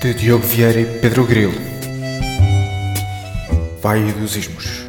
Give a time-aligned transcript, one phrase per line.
[0.00, 1.52] de Diogo Vieira e Pedro Grilo.
[3.82, 4.88] Vai dos Ismos.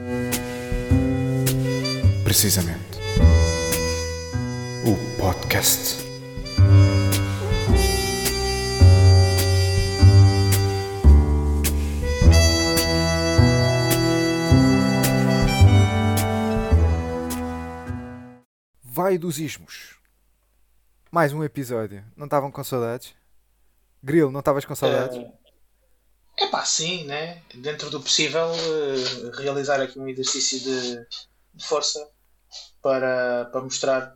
[2.24, 3.00] Precisamente.
[4.86, 5.98] O podcast.
[18.84, 19.98] Vai dos Ismos.
[21.12, 22.04] Mais um episódio.
[22.16, 23.16] Não estavam com saudades?
[24.02, 25.18] Grilo, não estavas com saudades?
[26.38, 27.42] É pá, sim, né?
[27.54, 31.06] Dentro do possível, eh, realizar aqui um exercício de,
[31.54, 32.00] de força
[32.82, 34.16] para, para mostrar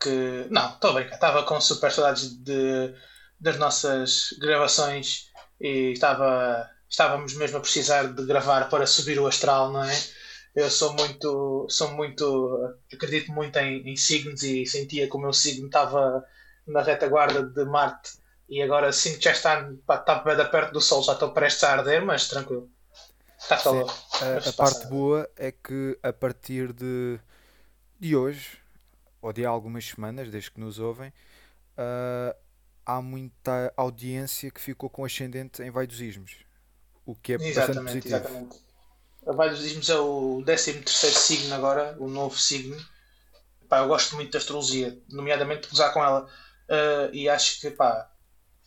[0.00, 0.46] que.
[0.50, 2.94] Não, estou bem, estava com super saudades de,
[3.40, 5.28] das nossas gravações
[5.60, 9.98] e estava, estávamos mesmo a precisar de gravar para subir o astral, não é?
[10.54, 15.32] Eu sou muito, sou muito, acredito muito em, em signos e sentia que o meu
[15.32, 16.24] signo estava
[16.66, 18.12] na retaguarda de Marte
[18.48, 21.72] e agora sinto que já está, está bem perto do Sol, já estou prestes a
[21.72, 22.70] arder, mas tranquilo.
[23.38, 23.92] Está calor.
[24.12, 27.18] A, a parte boa é que a partir de,
[27.98, 28.58] de hoje,
[29.20, 32.34] ou de algumas semanas, desde que nos ouvem, uh,
[32.84, 36.36] há muita audiência que ficou com ascendente em Vai dos Ismos.
[37.04, 38.16] O que é exatamente, bastante positivo.
[38.16, 38.56] Exatamente.
[39.26, 42.76] A Vai dos Ismos é o 13 signo agora, o novo signo.
[43.68, 46.28] Pá, eu gosto muito da astrologia, nomeadamente de usar com ela.
[46.68, 48.10] Uh, e acho que pá,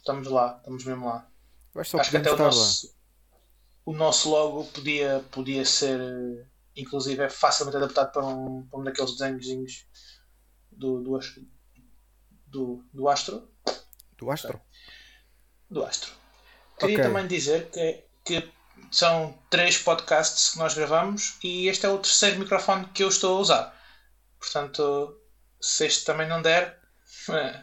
[0.10, 1.28] estamos lá, estamos mesmo lá.
[1.76, 2.96] Acho, acho que até o nosso,
[3.86, 6.00] o nosso logo podia, podia ser,
[6.76, 9.86] inclusive, é facilmente adaptado para um, para um daqueles desenhos
[10.72, 11.20] do, do,
[12.48, 13.48] do, do Astro.
[14.18, 14.60] Do Astro?
[15.70, 16.12] Do Astro.
[16.80, 17.08] Queria okay.
[17.08, 18.52] também dizer que, que
[18.92, 23.38] são três podcasts que nós gravamos e este é o terceiro microfone que eu estou
[23.38, 23.80] a usar.
[24.40, 25.16] Portanto,
[25.62, 26.79] se este também não der,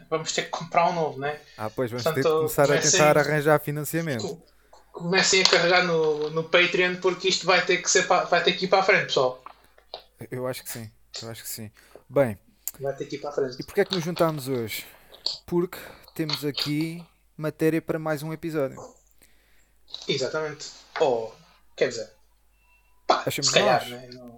[0.09, 1.39] vamos ter que comprar um novo, né?
[1.57, 4.41] Ah, pois, vamos Portanto, ter que começar a tentar arranjar financiamento.
[4.91, 8.65] Comecem a carregar no, no Patreon porque isto vai ter que ser vai ter que
[8.65, 9.43] ir para a frente, pessoal.
[10.31, 10.89] Eu acho que sim,
[11.21, 11.71] eu acho que sim.
[12.09, 12.37] Bem,
[12.79, 13.57] vai ter que ir para a frente.
[13.59, 14.85] E porquê é que nos juntámos hoje?
[15.45, 15.77] Porque
[16.15, 17.05] temos aqui
[17.35, 18.77] matéria para mais um episódio.
[20.07, 20.71] Exatamente.
[20.99, 22.11] Ou, oh, quer dizer,
[23.05, 24.01] pá, Achamos se calhar, nós.
[24.01, 24.09] né?
[24.13, 24.36] Não...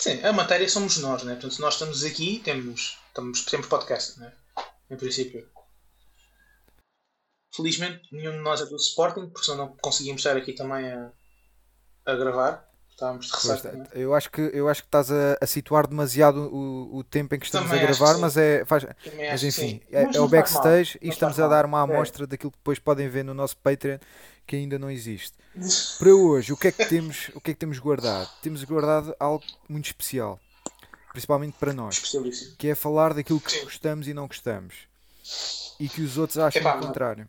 [0.00, 1.34] Sim, a matéria somos nós, né?
[1.34, 4.32] Portanto, nós estamos aqui, temos Estamos, temos podcast, né?
[4.88, 5.44] em princípio.
[7.54, 11.10] Felizmente, nenhum de nós é do Sporting, porque senão não conseguimos estar aqui também a,
[12.06, 12.70] a gravar.
[12.88, 13.72] Estávamos de ressaca.
[13.72, 13.86] Né?
[13.92, 17.38] Eu acho que eu acho que estás a, a situar demasiado o, o tempo em
[17.38, 18.86] que estamos também a gravar, mas é faz,
[19.16, 21.82] mas enfim, é, é, o backstage e estamos a dar uma é.
[21.82, 22.26] amostra é.
[22.26, 23.98] daquilo que depois podem ver no nosso Patreon
[24.50, 25.34] que ainda não existe.
[25.96, 28.28] Para hoje, o que é que temos, o que é que temos guardado?
[28.42, 30.40] Temos guardado algo muito especial
[31.12, 32.00] principalmente para nós,
[32.56, 33.64] que é falar daquilo que Sim.
[33.64, 34.74] gostamos e não gostamos
[35.78, 37.28] e que os outros acham Epá, o contrário.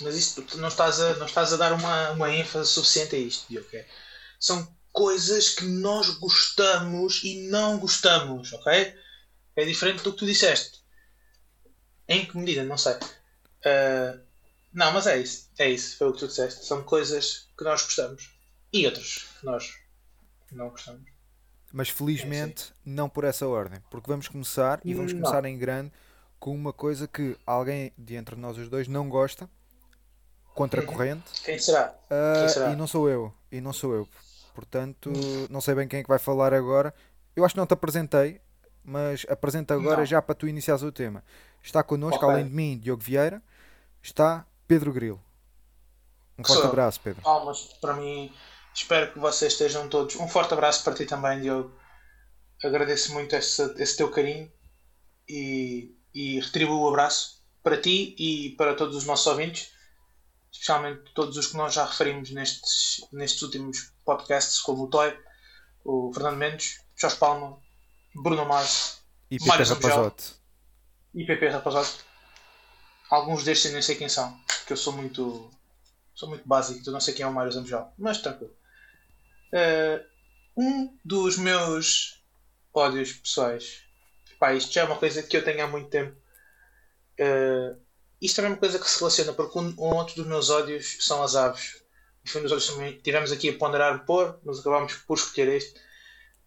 [0.00, 3.46] Mas isso não estás a, não estás a dar uma, uma ênfase suficiente a isto,
[3.48, 3.66] Diogo.
[3.68, 3.84] Okay?
[4.38, 8.94] São coisas que nós gostamos e não gostamos, ok?
[9.56, 10.78] É diferente do que tu disseste.
[12.08, 12.64] Em que medida?
[12.64, 12.94] Não sei.
[12.94, 14.27] Uh,
[14.72, 15.50] não, mas é isso.
[15.58, 15.96] É isso.
[15.96, 16.64] Foi o que tu disseste.
[16.64, 18.30] São coisas que nós gostamos
[18.72, 19.74] e outras que nós
[20.52, 21.10] não gostamos.
[21.72, 25.20] Mas felizmente é, não por essa ordem, porque vamos começar e vamos não.
[25.20, 25.92] começar em grande
[26.38, 29.50] com uma coisa que alguém de entre nós os dois não gosta,
[30.54, 30.90] contra a uhum.
[30.90, 31.42] corrente.
[31.44, 31.94] Quem será?
[32.04, 32.72] Uh, quem será?
[32.72, 34.08] E não sou eu, e não sou eu.
[34.54, 35.12] Portanto,
[35.48, 36.92] não sei bem quem é que vai falar agora.
[37.36, 38.40] Eu acho que não te apresentei,
[38.82, 40.06] mas apresento agora não.
[40.06, 41.22] já para tu iniciares o tema.
[41.62, 42.28] Está connosco, okay.
[42.28, 43.40] além de mim, Diogo Vieira,
[44.02, 45.20] está Pedro Grilo.
[46.38, 47.22] Um forte abraço, Pedro.
[47.22, 48.32] Palmas para mim
[48.78, 50.14] Espero que vocês estejam todos.
[50.14, 51.76] Um forte abraço para ti também, Diogo.
[52.62, 54.50] Agradeço muito esse, esse teu carinho
[55.28, 59.72] e, e retribuo o abraço para ti e para todos os nossos ouvintes,
[60.52, 65.12] especialmente todos os que nós já referimos nestes, nestes últimos podcasts, como o Toy,
[65.84, 67.58] o Fernando Mendes, Jorge Palma,
[68.14, 70.34] Bruno Mars, e Mário Rapazote.
[71.14, 72.04] E PP Rapazote.
[73.10, 75.50] Alguns destes eu nem sei quem são, porque eu sou muito
[76.14, 78.52] sou muito básico, eu não sei quem é o Mário Zambujal, mas tranquilo.
[79.52, 80.04] Uh,
[80.56, 82.20] um dos meus
[82.74, 83.82] ódios pessoais.
[84.38, 86.16] Pá, isto já é uma coisa que eu tenho há muito tempo.
[87.20, 87.78] Uh,
[88.20, 91.22] isto é uma coisa que se relaciona, porque um, um outro dos meus ódios são
[91.22, 91.82] as aves.
[92.24, 95.80] Foi um dos ódios tivemos aqui a ponderar por, mas acabámos por escolher este.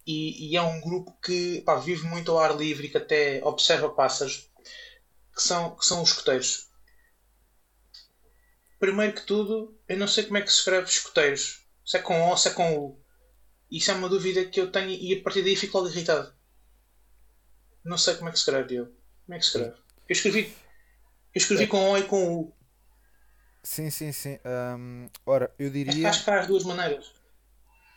[0.05, 3.41] E, e é um grupo que pá, vive muito ao ar livre e que até
[3.43, 4.49] observa pássaros,
[5.41, 6.69] que são, que são os escoteiros.
[8.79, 12.29] Primeiro que tudo, eu não sei como é que se escreve escoteiros se é com
[12.29, 13.01] O, se é com U.
[13.69, 16.33] Isso é uma dúvida que eu tenho e a partir daí fico logo irritado.
[17.83, 18.85] Não sei como é que se escreve, eu.
[19.25, 19.77] Como é que se escreve?
[20.07, 20.55] Eu escrevi,
[21.33, 21.67] eu escrevi é.
[21.67, 22.55] com O e com U.
[23.63, 24.39] Sim, sim, sim.
[24.45, 26.09] Um, ora, eu diria.
[26.09, 27.13] Acho que há as duas maneiras.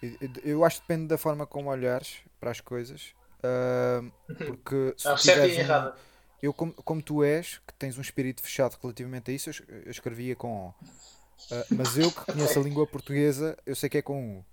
[0.03, 3.15] Eu, eu acho que depende da forma como olhares para as coisas.
[3.39, 4.11] Uh,
[4.47, 5.99] porque se ah, e errado.
[6.43, 9.91] Eu, como, como tu és, que tens um espírito fechado relativamente a isso, eu, eu
[9.91, 10.69] escrevia com O.
[10.71, 12.63] Uh, mas eu que conheço okay.
[12.63, 14.47] a língua portuguesa, eu sei que é com U.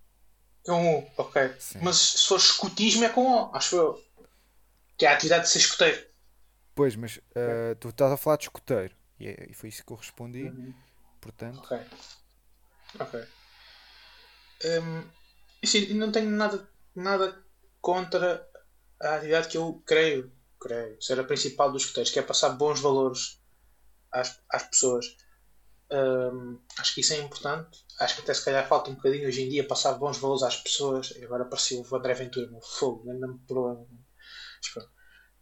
[0.68, 1.54] Um U, ok.
[1.60, 1.80] Sim.
[1.82, 4.04] Mas se for escutismo é com O, acho eu.
[4.98, 6.06] Que é a atividade de ser escuteiro.
[6.76, 8.96] Pois, mas uh, tu estás a falar de escuteiro.
[9.20, 10.44] E, é, e foi isso que eu respondi.
[10.44, 10.74] Uhum.
[11.20, 11.60] Portanto.
[11.60, 11.80] Ok.
[13.00, 13.24] Ok.
[14.64, 15.04] Um,
[15.64, 17.44] assim, não tenho nada, nada
[17.80, 18.48] contra
[19.02, 20.32] a atividade que eu creio,
[20.62, 23.42] creio ser a principal dos escuteiros, que é passar bons valores
[24.12, 25.18] às, às pessoas.
[25.92, 27.84] Um, acho que isso é importante.
[28.00, 30.56] Acho que até se calhar falta um bocadinho hoje em dia passar bons valores às
[30.56, 31.12] pessoas.
[31.12, 33.88] E agora apareceu o André Ventura no fogo, não é problema.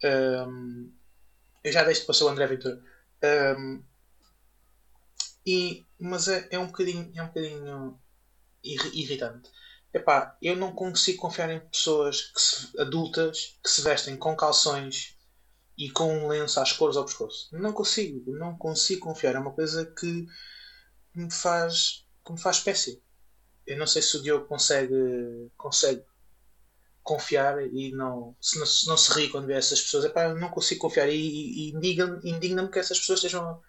[0.03, 0.91] Um,
[1.63, 2.81] eu já deixo de passar o André Ventura.
[3.57, 3.83] Um,
[5.45, 7.99] e, mas é, é um bocadinho, é um bocadinho
[8.63, 9.51] irritante.
[9.91, 15.17] Epá, eu não consigo confiar em pessoas que se, adultas que se vestem com calções
[15.75, 17.49] e com um lenço às cores ao pescoço.
[17.51, 19.35] Não consigo, não consigo confiar.
[19.35, 20.27] É uma coisa que
[21.15, 23.01] me faz, que me faz espécie.
[23.65, 26.03] Eu não sei se o Diogo consegue, consegue
[27.01, 30.05] confiar e não se, não se, não se ri quando vê essas pessoas.
[30.05, 33.59] Epá, eu não consigo confiar e, e, e indigna-me que essas pessoas sejam,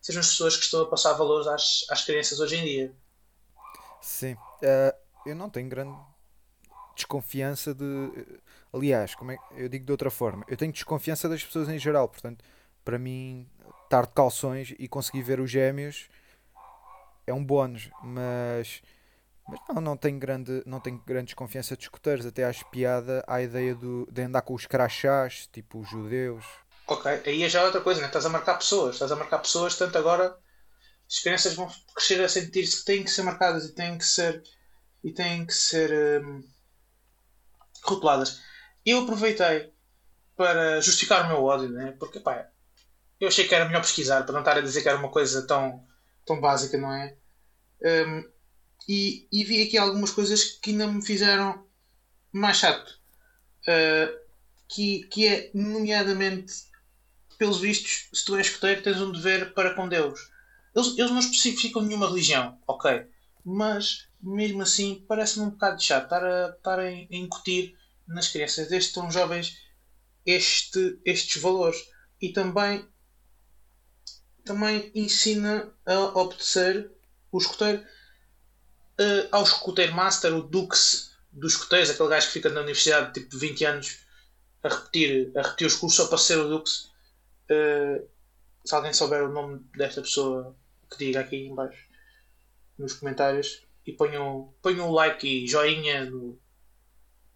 [0.00, 2.96] sejam as pessoas que estão a passar valores às, às crianças hoje em dia.
[4.00, 4.32] Sim.
[4.62, 5.96] Uh eu não tenho grande
[6.94, 8.10] desconfiança de.
[8.72, 12.08] Aliás, como é, eu digo de outra forma, eu tenho desconfiança das pessoas em geral,
[12.08, 12.44] portanto,
[12.84, 13.48] para mim,
[13.84, 16.08] estar de calções e conseguir ver os gêmeos
[17.30, 18.82] é um bónus, mas.
[19.48, 23.42] Mas não, não tenho grande, não tenho grande desconfiança de escuteiros, até acho piada à
[23.42, 26.44] ideia do, de andar com os crachás, tipo os judeus.
[26.86, 28.06] Ok, aí é já outra coisa, né?
[28.06, 30.36] estás a marcar pessoas, estás a marcar pessoas, tanto agora
[31.08, 34.40] as crianças vão crescer a sentir-se que têm que ser marcadas e têm que ser
[35.02, 36.42] e têm que ser um,
[37.82, 38.40] rotuladas.
[38.84, 39.72] Eu aproveitei
[40.36, 41.94] para justificar o meu ódio, né?
[41.98, 42.48] porque pá,
[43.20, 45.46] eu achei que era melhor pesquisar para não estar a dizer que era uma coisa
[45.46, 45.86] tão,
[46.24, 47.14] tão básica, não é?
[47.82, 48.30] Um,
[48.88, 51.66] e, e, vi aqui algumas coisas que ainda me fizeram
[52.32, 52.98] mais chato.
[53.62, 54.18] Uh,
[54.68, 56.54] que, que é, nomeadamente,
[57.36, 60.30] pelos vistos, se tu és escoteiro, tens um dever para com Deus.
[60.74, 63.06] Eles, eles não especificam nenhuma religião, ok?
[63.44, 67.76] Mas mesmo assim parece-me um bocado chato estar a, estar a incutir
[68.06, 68.68] nas crianças.
[68.68, 69.58] Desde tão jovens
[70.24, 71.88] este, estes valores.
[72.20, 72.86] E também
[74.44, 76.90] também ensina a obedecer
[77.30, 77.82] o escoteiro
[79.00, 83.38] uh, ao escoteiro master, o Dux dos escoteiros, aquele gajo que fica na universidade tipo
[83.38, 83.98] 20 anos
[84.62, 86.90] a repetir, a repetir os cursos só para ser o Dux.
[87.50, 88.08] Uh,
[88.64, 90.56] se alguém souber o nome desta pessoa
[90.90, 91.89] que diga aqui em baixo
[92.80, 96.38] nos comentários e ponham, ponham um like e joinha no.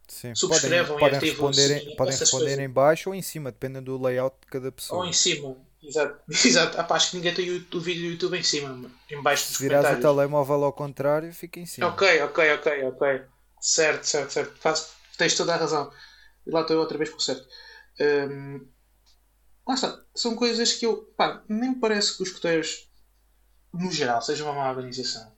[0.07, 0.35] Sim.
[0.35, 4.37] Subscrevam podem, podem responder, sim, podem responder em baixo ou em cima, dependendo do layout
[4.43, 5.01] de cada pessoa.
[5.01, 6.21] Ou em cima, exato.
[6.29, 6.79] exato.
[6.79, 9.49] Ah, pá, acho que ninguém tem o, o vídeo do YouTube em cima, em baixo
[9.49, 11.89] dos Se virares o telemóvel ao contrário, fica em cima.
[11.89, 13.23] Ok, ok, ok, ok.
[13.61, 14.59] Certo, certo, certo.
[14.59, 15.91] Faz, tens toda a razão.
[16.47, 17.49] E lá estou eu outra vez com o certo.
[17.99, 18.69] Um,
[19.67, 20.05] lá está.
[20.15, 20.99] São coisas que eu.
[21.17, 22.91] Pá, nem parece que os escuteiros,
[23.73, 25.34] no geral, sejam uma má organização.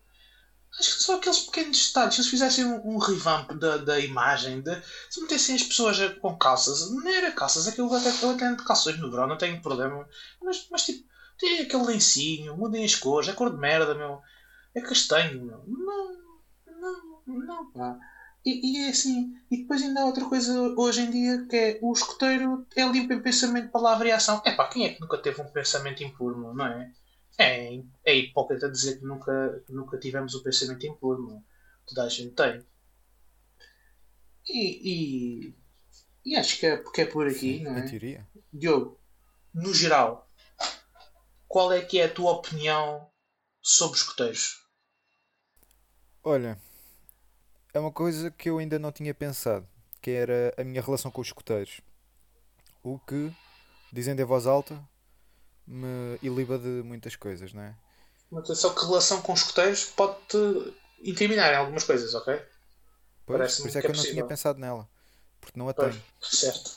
[0.79, 2.15] Acho que só aqueles pequenos detalhes.
[2.15, 4.79] Se eles fizessem um, um revamp da, da imagem, de,
[5.09, 8.99] se metessem as pessoas com calças, não era calças, aquilo até, eu até de calções
[8.99, 10.07] no verão, não tenho problema.
[10.43, 11.07] Mas, mas tipo,
[11.39, 14.21] tem aquele lencinho, mudem as cores, é cor de merda, meu.
[14.75, 15.65] É castanho, meu.
[15.67, 16.17] Não,
[16.67, 17.99] não, não, pá.
[18.45, 19.35] E, e, é assim.
[19.51, 23.13] E depois ainda há outra coisa hoje em dia que é o escoteiro é limpo
[23.13, 24.41] em pensamento, palavra e ação.
[24.45, 26.93] É pá, quem é que nunca teve um pensamento impuro, não é?
[27.39, 31.45] É, é hipócrita dizer que nunca, nunca tivemos o pensamento impuro, não?
[31.87, 32.65] toda a gente tem.
[34.49, 34.91] E,
[35.45, 35.55] e,
[36.25, 37.83] e, acho que é porque é por aqui, Sim, não é?
[37.83, 38.27] teoria.
[38.53, 38.99] Diogo,
[39.53, 40.31] no geral,
[41.49, 43.11] qual é que é a tua opinião
[43.61, 44.65] sobre os escoteiros?
[46.23, 46.59] Olha,
[47.75, 49.69] é uma coisa que eu ainda não tinha pensado,
[50.01, 51.81] que era a minha relação com os escoteiros.
[52.83, 53.33] O que,
[53.93, 54.83] dizendo em voz alta,
[55.67, 57.75] me iliba de muitas coisas, não é?
[58.31, 62.41] Mas só que relação com os escoteiros pode-te incriminar em algumas coisas, ok?
[63.25, 64.89] Pois, por isso é que, é eu não tinha pensado nela.
[65.41, 66.05] Porque não a pois, tenho.
[66.21, 66.77] Certo.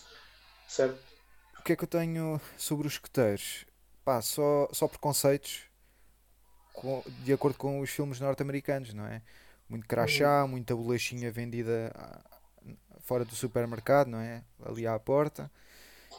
[0.67, 1.00] Certo.
[1.60, 3.65] O que é que eu tenho sobre os escoteiros?
[4.03, 5.63] Pá, só, só preconceitos
[6.74, 9.22] com, de acordo com os filmes norte-americanos, não é?
[9.67, 10.50] Muito crachá, uhum.
[10.50, 11.93] muita bolachinha vendida
[13.01, 14.43] fora do supermercado, não é?
[14.65, 15.51] Ali à porta.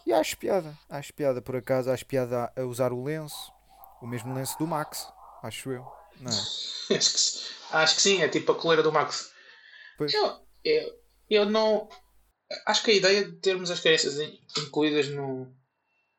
[0.06, 3.52] E acho piada, acho piada por acaso, acho piada a usar o lenço,
[4.00, 5.06] o mesmo lenço do Max.
[5.42, 5.86] acho eu.
[6.20, 6.34] Não é?
[6.96, 9.32] acho, que, acho que sim, é tipo a coleira do Max.
[9.96, 10.12] Pois.
[10.12, 11.88] Eu, eu, eu não.
[12.66, 14.18] Acho que a ideia de termos as crianças
[14.58, 15.54] incluídas no,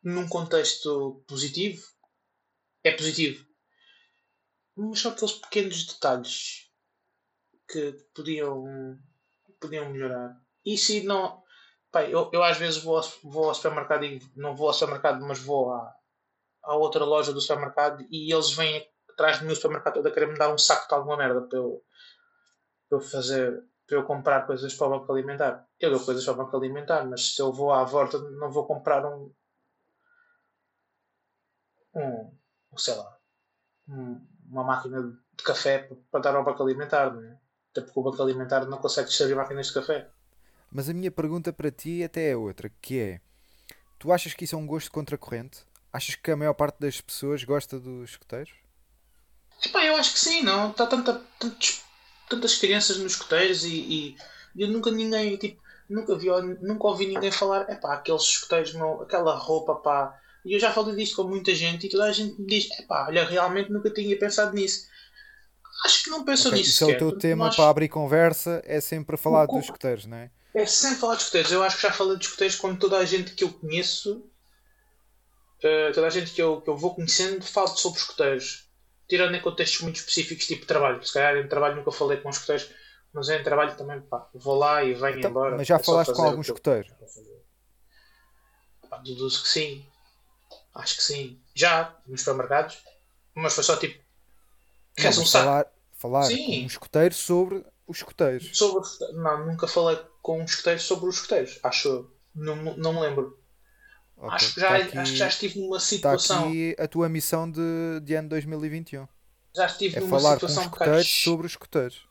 [0.04, 1.86] num contexto positivo
[2.84, 3.46] é positivo.
[4.76, 6.72] Mas só aqueles pequenos detalhes
[7.68, 8.98] que podiam,
[9.60, 10.42] podiam melhorar.
[10.66, 11.44] E se não.
[11.92, 15.40] Pai, eu, eu às vezes vou, vou ao supermercado e não vou ao supermercado, mas
[15.40, 15.94] vou à,
[16.64, 20.12] à outra loja do supermercado e eles vêm atrás de mim no supermercado todo a
[20.12, 21.84] querer me dar um saco de alguma merda para eu,
[22.90, 25.68] para eu fazer para eu comprar coisas para o banco alimentar.
[25.78, 28.66] Eu dou coisas para o banco alimentar, mas se eu vou à volta não vou
[28.66, 29.34] comprar um
[31.94, 32.38] um,
[32.78, 33.18] sei lá
[33.90, 35.02] um, uma máquina
[35.34, 37.38] de café para dar ao banco alimentar, não é?
[37.72, 40.10] Até porque o banco alimentar não consegue distribuir máquinas de café.
[40.72, 43.22] Mas a minha pergunta para ti até é outra, que é
[44.00, 45.60] tu achas que isso é um gosto contracorrente?
[45.92, 48.54] Achas que a maior parte das pessoas gosta dos escoteiros?
[49.64, 50.72] Epá, eu acho que sim, não?
[50.72, 51.84] Está tanta, tantos,
[52.30, 54.16] tantas crianças nos escoteiros e,
[54.56, 56.28] e, eu nunca ninguém, tipo, nunca vi,
[56.62, 60.18] nunca ouvi ninguém falar, epá, aqueles escoteiros, meu, aquela roupa, pá.
[60.46, 63.08] E eu já falei disto com muita gente e toda a gente me diz, epá,
[63.08, 64.88] olha, realmente nunca tinha pensado nisso.
[65.86, 66.72] Acho que não penso okay, nisso.
[66.72, 70.18] Isso é o teu tema para abrir conversa, é sempre falar o, dos escoteiros, não
[70.18, 70.32] é?
[70.54, 71.52] É sempre falar de escoteiros.
[71.52, 74.18] Eu acho que já falei de escoteiros com toda a gente que eu conheço,
[75.64, 78.72] uh, toda a gente que eu, que eu vou conhecendo, falo sobre escoteiros
[79.12, 81.06] tirando em contextos muito específicos, tipo trabalho.
[81.06, 82.70] Se calhar em trabalho nunca falei com escuteiros,
[83.12, 85.58] mas em trabalho também, pá, vou lá e venho então, embora.
[85.58, 86.88] Mas já é falaste com algum escuteiro?
[89.04, 89.86] Deduzo que sim.
[90.74, 91.42] Acho que sim.
[91.54, 92.78] Já, nos supermercados.
[93.36, 94.02] Mas foi só tipo.
[94.96, 95.72] Queres um falar, saco?
[95.92, 96.46] Falar sim.
[96.46, 98.58] com um escuteiro sobre os escuteiros.
[98.58, 101.60] Sobre, não, nunca falei com um escuteiro sobre os escuteiros.
[101.64, 102.10] Acho.
[102.34, 103.38] Não, não me lembro.
[104.18, 104.36] Okay.
[104.36, 106.38] Acho, que já, tá aqui, acho que já estive numa situação.
[106.38, 109.08] Está aqui a tua missão de, de ano 2021.
[109.56, 111.04] Já estive é numa falar situação com os bocado...
[111.04, 112.08] sobre os escuteiros.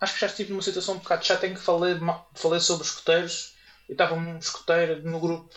[0.00, 1.98] Acho que já estive numa situação um bocado já tenho que falar,
[2.34, 3.54] falei sobre os escuteiros.
[3.88, 5.54] Eu estava um escuteiro no grupo,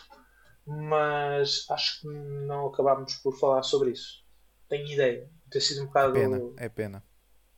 [0.65, 4.23] mas acho que não acabámos por falar sobre isso.
[4.67, 6.17] Tenho ideia de ter sido um bocado.
[6.17, 7.03] É pena, é pena.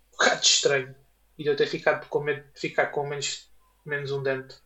[0.08, 0.96] Um bocado estranho.
[1.40, 3.50] E de eu ter ficado com medo de ficar com menos,
[3.86, 4.58] menos um dente.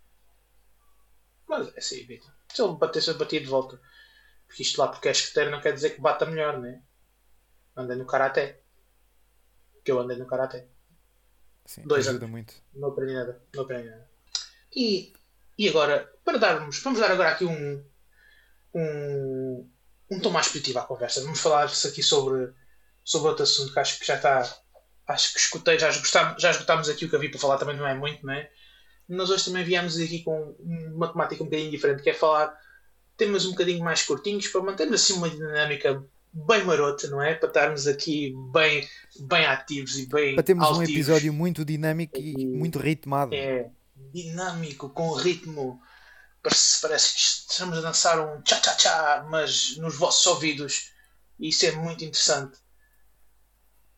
[1.48, 2.34] Mas é assim, Vitor.
[2.52, 3.80] Se ele batesse, eu batia de volta.
[4.48, 6.82] Porque isto lá, porque é escoteiro, não quer dizer que bata melhor, né?
[7.78, 8.60] Andei no karaté.
[9.86, 10.68] Que eu andei no karaté.
[11.66, 12.32] Sim, Dois ajuda anos.
[12.32, 12.56] muito.
[12.74, 13.42] Não aprendi nada.
[13.54, 14.10] Não aprendi nada.
[14.76, 15.14] E,
[15.58, 16.82] e agora, para darmos.
[16.82, 17.86] Vamos dar agora aqui um.
[18.74, 19.72] Um,
[20.10, 21.22] um tom mais positivo à conversa.
[21.22, 22.52] Vamos falar-se aqui sobre,
[23.04, 24.63] sobre outro assunto que acho que já está.
[25.08, 27.88] Acho que escutei, já esgotámos, já esgotámos aqui o que havia para falar, também não
[27.88, 28.50] é muito, não é?
[29.08, 32.54] nós hoje também viemos aqui com uma temática um bocadinho diferente, que é falar
[33.18, 37.36] temas um bocadinho mais curtinhos para mantermos assim uma dinâmica bem marota, não é?
[37.36, 38.88] Para estarmos aqui bem,
[39.20, 40.36] bem ativos e bem.
[40.36, 40.90] Para termos altivos.
[40.90, 43.34] um episódio muito dinâmico e, muito ritmado.
[43.36, 43.70] É,
[44.12, 45.80] dinâmico, com ritmo.
[46.42, 50.92] Parece, parece que estamos a dançar um tchá-tchá-tchá, mas nos vossos ouvidos.
[51.40, 52.58] E isso é muito interessante.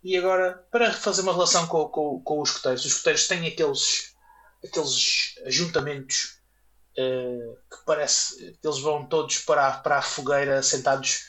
[0.05, 4.13] E agora, para fazer uma relação com, com, com os escuteiros, os escuteiros têm aqueles
[4.63, 6.39] aqueles ajuntamentos
[6.91, 11.25] uh, que parece que eles vão todos para a, para a fogueira sentados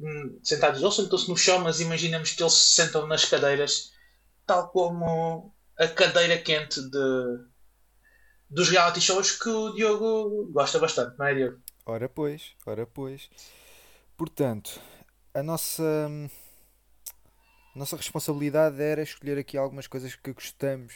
[0.00, 3.92] hum, sentados ou sentam-se no chão mas imaginamos que eles se sentam nas cadeiras
[4.46, 7.44] tal como a cadeira quente de
[8.48, 11.60] dos reality shows que o Diogo gosta bastante, não é Diogo?
[11.84, 13.28] Ora pois, ora pois.
[14.16, 14.80] Portanto,
[15.34, 16.43] a nossa a
[17.74, 20.94] nossa responsabilidade era escolher aqui algumas coisas que gostamos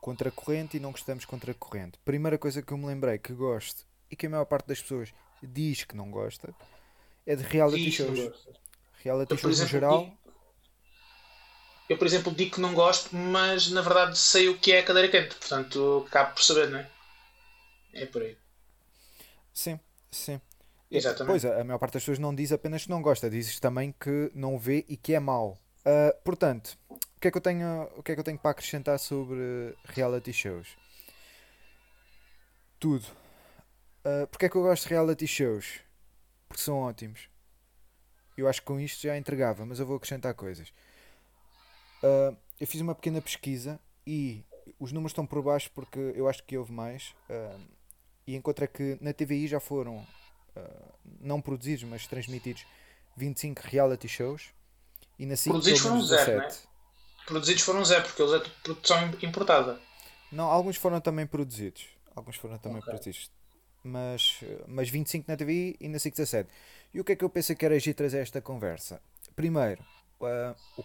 [0.00, 1.98] contra a corrente e não gostamos contra a corrente.
[2.04, 5.14] Primeira coisa que eu me lembrei que gosto e que a maior parte das pessoas
[5.42, 6.54] diz que não gosta
[7.26, 8.18] é de reality diz shows.
[9.02, 10.18] Reality eu, shows exemplo, no geral.
[11.88, 14.84] Eu, por exemplo, digo que não gosto, mas na verdade sei o que é a
[14.84, 16.90] cadeira quente, portanto acabo por saber, não é?
[17.92, 18.36] É por aí.
[19.52, 19.78] Sim,
[20.10, 20.40] sim.
[20.90, 21.30] Exatamente.
[21.30, 24.30] Pois, a maior parte das pessoas não diz apenas que não gosta, diz também que
[24.34, 25.58] não vê e que é mau.
[25.86, 28.52] Uh, portanto, o que, é que eu tenho, o que é que eu tenho para
[28.52, 30.76] acrescentar sobre reality shows?
[32.80, 33.06] Tudo.
[34.04, 35.80] Uh, porque é que eu gosto de reality shows?
[36.48, 37.28] Porque são ótimos.
[38.36, 40.68] Eu acho que com isto já entregava, mas eu vou acrescentar coisas.
[42.02, 44.42] Uh, eu fiz uma pequena pesquisa e
[44.78, 47.14] os números estão por baixo porque eu acho que houve mais.
[47.28, 47.60] Uh,
[48.26, 52.66] e encontrei que na TVI já foram, uh, não produzidos, mas transmitidos
[53.16, 54.52] 25 reality shows
[55.18, 56.48] e na SIC Produzidos foram zero, né?
[57.26, 59.80] Produzidos foram zero, porque eles é produção importada.
[60.30, 61.86] Não, alguns foram também produzidos.
[62.14, 62.90] Alguns foram também okay.
[62.90, 63.30] produzidos.
[63.82, 66.50] Mas, mas 25 na TV e na SIC 17.
[66.92, 69.00] E o que é que eu pensei que era agir trazer esta conversa?
[69.36, 69.82] Primeiro,
[70.20, 70.84] uh, o,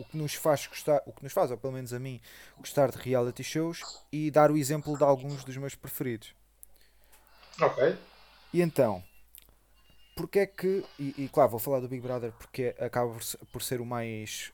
[0.00, 2.20] o que nos faz gostar, o que nos faz, ou pelo menos a mim,
[2.58, 6.34] gostar de reality shows e dar o exemplo de alguns dos meus preferidos.
[7.60, 7.96] Ok.
[8.52, 9.02] E então,
[10.14, 13.14] porque é que, e, e, claro, vou falar do Big Brother porque acaba
[13.52, 14.52] por, ser o mais,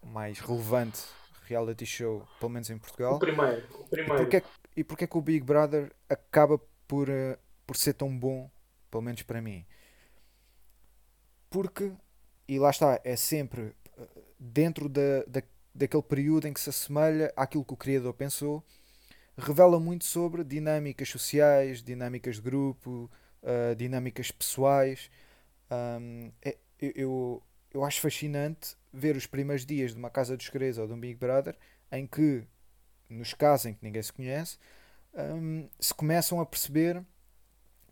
[0.00, 1.02] o mais relevante
[1.48, 3.16] reality show, pelo menos em Portugal.
[3.16, 3.66] O primeiro.
[3.80, 4.14] O primeiro.
[4.14, 4.42] E porque, é,
[4.76, 8.50] e porque é que o Big Brother acaba por, uh, por ser tão bom,
[8.90, 9.64] pelo menos para mim?
[11.50, 11.92] Porque,
[12.46, 14.06] e lá está, é sempre eh,
[14.38, 15.42] dentro da, da,
[15.74, 18.62] daquele período em que se assemelha àquilo que o criador pensou,
[19.36, 23.10] revela muito sobre dinâmicas sociais, dinâmicas de grupo,
[23.42, 25.10] uh, dinâmicas pessoais.
[25.70, 27.42] Um, é, eu,
[27.72, 31.00] eu acho fascinante ver os primeiros dias de uma Casa dos Segredos ou de um
[31.00, 31.56] Big Brother
[31.92, 32.44] em que,
[33.08, 34.58] nos casos em que ninguém se conhece,
[35.14, 37.02] um, se começam a perceber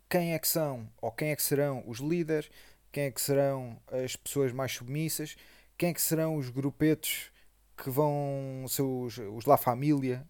[0.09, 2.49] quem é que são ou quem é que serão os líderes,
[2.91, 5.35] quem é que serão as pessoas mais submissas,
[5.77, 7.31] quem é que serão os grupetos
[7.75, 10.25] que vão ser os, os La Família.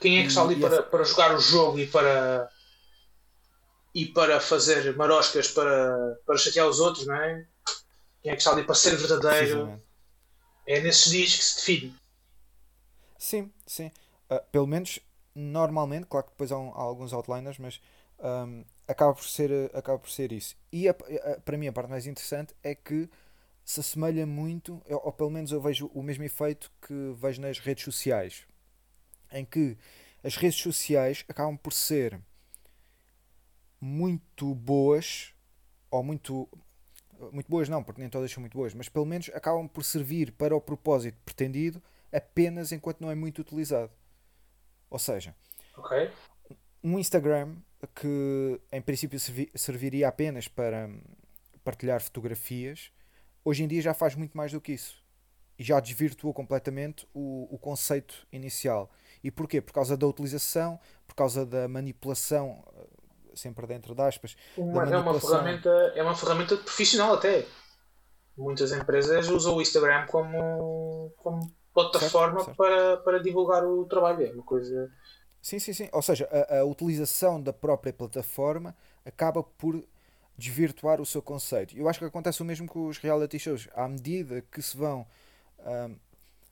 [0.00, 2.50] Quem é que está ali para, para jogar o jogo e para
[3.96, 7.46] e para fazer maroscas para, para chatear os outros, não é?
[8.22, 9.82] Quem é que está ali para ser verdadeiro?
[10.66, 11.96] É nesses dias que se define.
[13.16, 13.90] Sim, sim.
[14.30, 14.98] Uh, pelo menos,
[15.34, 17.80] normalmente, claro que depois há, um, há alguns outliners, mas
[18.18, 20.54] um, acaba, por ser, acaba por ser isso.
[20.70, 23.08] E a, a, para mim a parte mais interessante é que
[23.64, 27.82] se assemelha muito, ou pelo menos eu vejo o mesmo efeito que vejo nas redes
[27.82, 28.44] sociais,
[29.32, 29.78] em que
[30.22, 32.20] as redes sociais acabam por ser
[33.80, 35.32] muito boas,
[35.90, 36.48] ou muito.
[37.32, 40.32] Muito boas não, porque nem todas são muito boas, mas pelo menos acabam por servir
[40.32, 43.90] para o propósito pretendido apenas enquanto não é muito utilizado.
[44.90, 45.34] Ou seja,
[45.76, 46.10] okay.
[46.84, 47.56] um Instagram
[47.94, 49.18] que em princípio
[49.54, 50.90] serviria apenas para
[51.64, 52.90] partilhar fotografias,
[53.44, 55.04] hoje em dia já faz muito mais do que isso.
[55.58, 58.90] E já desvirtuou completamente o, o conceito inicial.
[59.24, 59.60] E porquê?
[59.60, 62.62] Por causa da utilização, por causa da manipulação
[63.36, 64.36] sempre dentro de aspas.
[64.56, 67.46] Uma, é, uma ferramenta, é uma ferramenta profissional até.
[68.36, 72.56] Muitas empresas usam o Instagram como, como plataforma certo, certo.
[72.56, 74.26] Para, para divulgar o trabalho.
[74.26, 74.90] É uma coisa.
[75.40, 75.88] Sim, sim, sim.
[75.92, 79.82] Ou seja, a, a utilização da própria plataforma acaba por
[80.36, 81.76] desvirtuar o seu conceito.
[81.76, 83.68] Eu acho que acontece o mesmo com os reality shows.
[83.74, 85.06] À medida que se vão
[85.60, 85.96] um,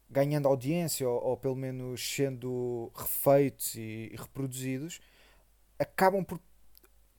[0.09, 5.01] ganhando audiência ou, ou, pelo menos sendo refeitos e, e reproduzidos,
[5.79, 6.41] acabam por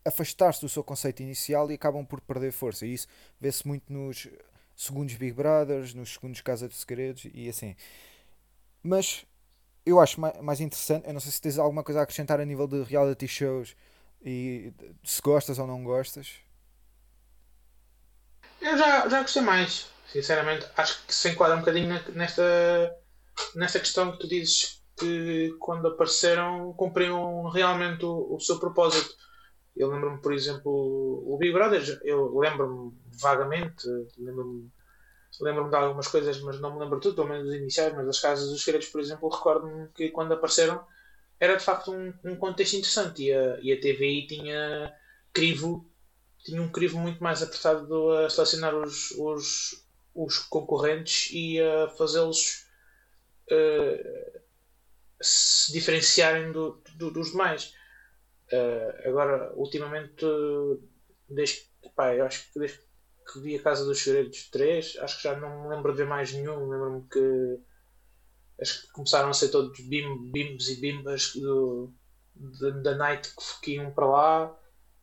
[0.06, 2.86] afastar-se do seu conceito inicial e acabam por perder força.
[2.86, 3.08] E isso
[3.42, 4.28] vê-se muito nos
[4.76, 7.76] segundos Big Brothers, nos segundos Casa de Segredos e assim.
[8.84, 9.26] Mas
[9.86, 12.68] eu acho mais interessante, eu não sei se tens alguma coisa a acrescentar a nível
[12.68, 13.76] de reality shows
[14.24, 14.72] e
[15.04, 16.36] se gostas ou não gostas.
[18.62, 20.68] Eu já, já gostei mais, sinceramente.
[20.78, 22.96] Acho que se enquadra um bocadinho nesta,
[23.56, 29.16] nesta questão que tu dizes que quando apareceram cumpriam realmente o, o seu propósito
[29.76, 34.72] eu lembro-me, por exemplo, o Big Brother, eu lembro-me vagamente, lembro-me
[35.42, 38.20] lembro de algumas coisas, mas não me lembro tudo, pelo menos dos iniciais, mas as
[38.20, 40.86] Casas dos Segredos, por exemplo, recordo-me que quando apareceram
[41.40, 44.94] era de facto um, um contexto interessante e a, e a TVI tinha
[45.34, 45.90] crivo,
[46.40, 52.66] tinha um crivo muito mais apertado a selecionar os, os, os concorrentes e a fazê-los
[53.52, 54.40] uh,
[55.20, 57.74] se diferenciarem do, do, dos demais.
[58.52, 60.26] Uh, agora, ultimamente,
[61.30, 62.80] desde, pá, eu acho que desde
[63.32, 66.08] que vi a Casa dos Segredos 3, acho que já não me lembro de ver
[66.08, 66.70] mais nenhum.
[66.70, 67.60] Lembro-me que
[68.62, 71.92] acho que começaram a ser todos bim, bimbos e bimbas do,
[72.84, 74.60] da night que, iam para lá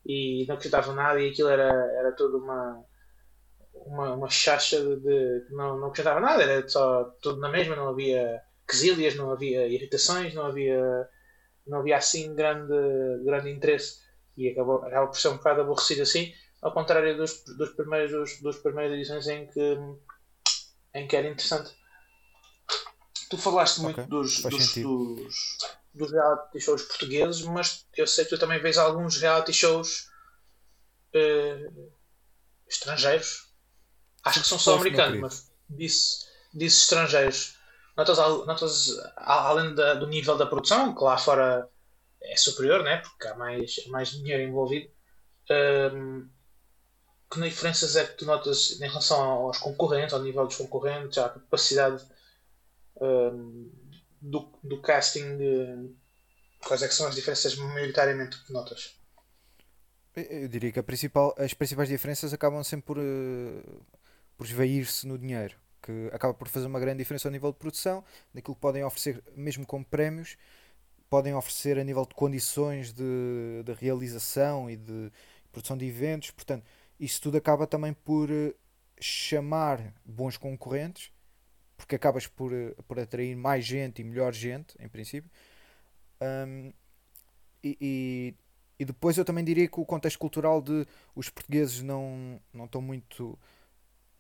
[0.07, 2.85] e não acreditavam nada e aquilo era, era toda uma
[3.87, 7.89] uma, uma chacha de, que não, não acrescentava nada, era só tudo na mesma, não
[7.89, 11.09] havia quesílias, não havia irritações, não havia
[11.67, 12.73] não havia assim grande,
[13.25, 14.01] grande interesse
[14.37, 18.57] e acabou, acabou por ser um bocado aborrecido assim, ao contrário dos, dos primeiros, dos
[18.59, 19.79] primeiras edições em que,
[20.95, 21.75] em que era interessante.
[23.29, 25.59] Tu falaste muito okay, dos, dos, dos,
[25.95, 30.11] dos, reality shows portugueses, mas eu sei que tu também vês alguns reality shows
[31.15, 31.93] uh,
[32.69, 33.51] estrangeiros.
[34.25, 37.57] Acho que são só americanos, mas disse, disse estrangeiros.
[37.97, 41.69] Notas, notas além da, do nível da produção, que lá fora
[42.23, 42.99] é superior, né?
[42.99, 44.91] porque há mais, mais dinheiro envolvido,
[45.95, 46.29] um,
[47.31, 51.31] que diferenças é que tu notas em relação aos concorrentes, ao nível dos concorrentes, à
[51.31, 52.05] capacidade
[53.01, 53.71] um,
[54.21, 55.37] do, do casting?
[55.39, 55.95] De,
[56.61, 58.95] quais é que são as diferenças maioritariamente que notas?
[60.15, 63.87] Eu diria que principal, as principais diferenças acabam sempre por, uh,
[64.37, 65.57] por esvair-se no dinheiro.
[65.83, 69.23] Que acaba por fazer uma grande diferença ao nível de produção, daquilo que podem oferecer,
[69.35, 70.37] mesmo como prémios,
[71.11, 75.13] podem oferecer a nível de condições de, de realização e de
[75.51, 76.31] produção de eventos.
[76.31, 76.65] Portanto,
[76.99, 78.55] isso tudo acaba também por eh,
[78.99, 81.13] chamar bons concorrentes,
[81.77, 85.31] porque acabas por, eh, por atrair mais gente e melhor gente, em princípio.
[86.23, 86.73] Um,
[87.63, 88.35] e, e,
[88.79, 92.81] e, depois eu também diria que o contexto cultural de os portugueses não, não estão
[92.81, 93.39] muito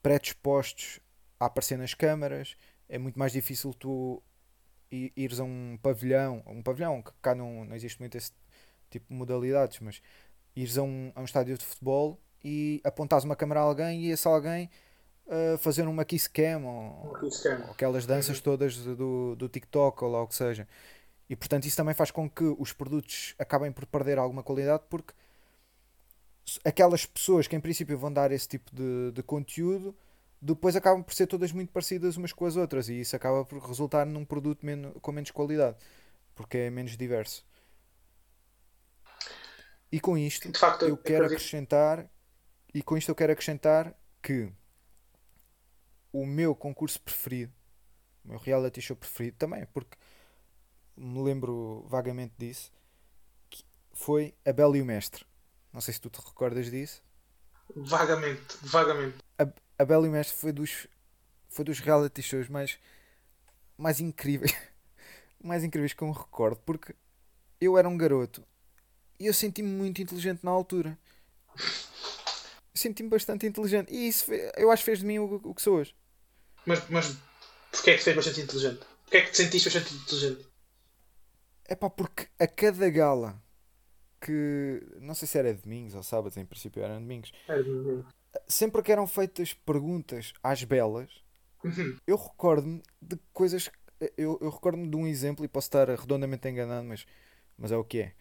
[0.02, 1.00] predispostos
[1.42, 2.56] a aparecer nas câmaras,
[2.88, 4.22] é muito mais difícil tu
[4.90, 8.32] ires a um pavilhão, um pavilhão que cá não, não existe muito esse
[8.90, 10.02] tipo de modalidades, mas
[10.54, 14.10] ires a um, a um estádio de futebol e apontares uma câmera a alguém e
[14.10, 14.70] esse alguém
[15.26, 17.64] uh, fazer uma kiss cam ou, kiss cam.
[17.64, 18.42] ou aquelas danças uhum.
[18.42, 20.68] todas do, do TikTok ou lá o que seja.
[21.28, 25.14] E portanto isso também faz com que os produtos acabem por perder alguma qualidade porque
[26.64, 29.96] aquelas pessoas que em princípio vão dar esse tipo de, de conteúdo
[30.44, 33.58] depois acabam por ser todas muito parecidas umas com as outras e isso acaba por
[33.60, 35.76] resultar num produto menos, com menos qualidade
[36.34, 37.44] porque é menos diverso.
[39.90, 42.10] E com isto facto, eu quero acrescentar
[42.74, 44.50] e com isto eu quero acrescentar que
[46.12, 47.52] o meu concurso preferido,
[48.24, 49.96] o meu reality show preferido também, porque
[50.96, 52.72] me lembro vagamente disso,
[53.92, 55.24] foi A Bela e o Mestre.
[55.72, 57.02] Não sei se tu te recordas disso.
[57.74, 59.18] Vagamente, vagamente.
[59.38, 59.46] A,
[59.82, 60.86] a Bela e o Mestre foi dos,
[61.48, 62.78] foi dos reality shows mais,
[63.76, 64.54] mais incríveis,
[65.42, 66.94] mais incríveis que eu me recordo, porque
[67.60, 68.44] eu era um garoto
[69.18, 70.98] e eu senti-me muito inteligente na altura.
[72.74, 73.92] Senti-me bastante inteligente.
[73.92, 75.94] E isso eu acho que fez de mim o, o que sou hoje.
[76.66, 77.16] Mas, mas
[77.70, 78.80] porquê é que te fez bastante inteligente?
[79.02, 80.46] Porquê é que te sentiste bastante inteligente?
[81.66, 83.40] É pá, porque a cada gala
[84.20, 84.82] que.
[85.00, 87.32] Não sei se era domingos ou sábados, em princípio eram domingos.
[87.46, 88.06] Era domingos.
[88.48, 91.10] Sempre que eram feitas perguntas às belas,
[91.64, 91.96] uhum.
[92.06, 93.70] eu recordo-me de coisas.
[94.16, 97.06] Eu, eu recordo-me de um exemplo e posso estar redondamente enganado, mas,
[97.56, 98.14] mas é o que é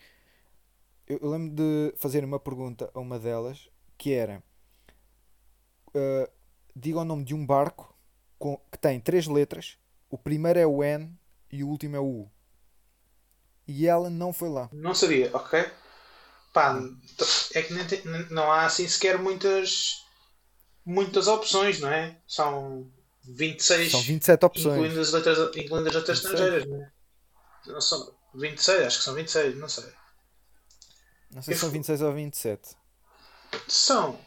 [1.12, 4.42] eu, eu lembro de fazer uma pergunta a uma delas que era
[5.90, 6.32] uh,
[6.76, 7.96] diga o nome de um barco
[8.40, 9.78] com, que tem três letras.
[10.10, 11.14] O primeiro é o N
[11.52, 12.32] e o último é o U.
[13.68, 14.70] E ela não foi lá.
[14.72, 15.64] Não sabia, ok.
[16.54, 16.78] Pá,
[17.54, 20.02] é que tem, não há assim sequer muitas
[20.86, 22.18] muitas opções, não é?
[22.28, 22.92] São
[23.24, 24.76] 26 São 27 opções.
[24.76, 26.92] Incluindo as letras, incluindo as letras estrangeiras, não é?
[27.68, 29.86] Não são 26, acho que são 26, não sei.
[31.32, 32.76] Não sei se são 26 ou 27.
[33.68, 34.20] São.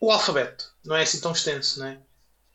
[0.00, 0.72] O alfabeto.
[0.84, 2.00] Não é assim tão extenso, não é?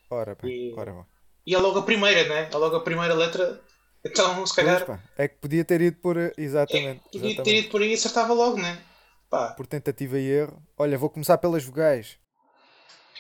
[0.09, 0.73] Ora bem, e...
[0.75, 1.05] ora bem.
[1.45, 2.49] E é logo a primeira, né?
[2.51, 3.61] É logo a primeira letra.
[4.05, 4.85] Então, se calhar.
[4.85, 6.17] Pois, é que podia ter ido por.
[6.37, 6.99] Exatamente.
[6.99, 7.43] É, podia exatamente.
[7.43, 8.83] ter ido por aí e acertava logo, né?
[9.29, 9.53] Pá.
[9.53, 10.61] Por tentativa e erro.
[10.77, 12.19] Olha, vou começar pelas vogais.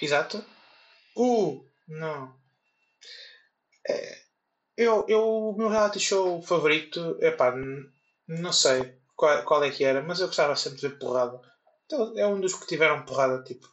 [0.01, 0.43] Exato.
[1.15, 2.35] Uh, não.
[3.87, 4.17] É,
[4.77, 7.53] eu, eu, o meu reality show favorito, é pá,
[8.27, 11.39] não sei qual, qual é que era, mas eu gostava sempre de ver porrada.
[11.85, 13.67] Então, é um dos que tiveram porrada, tipo.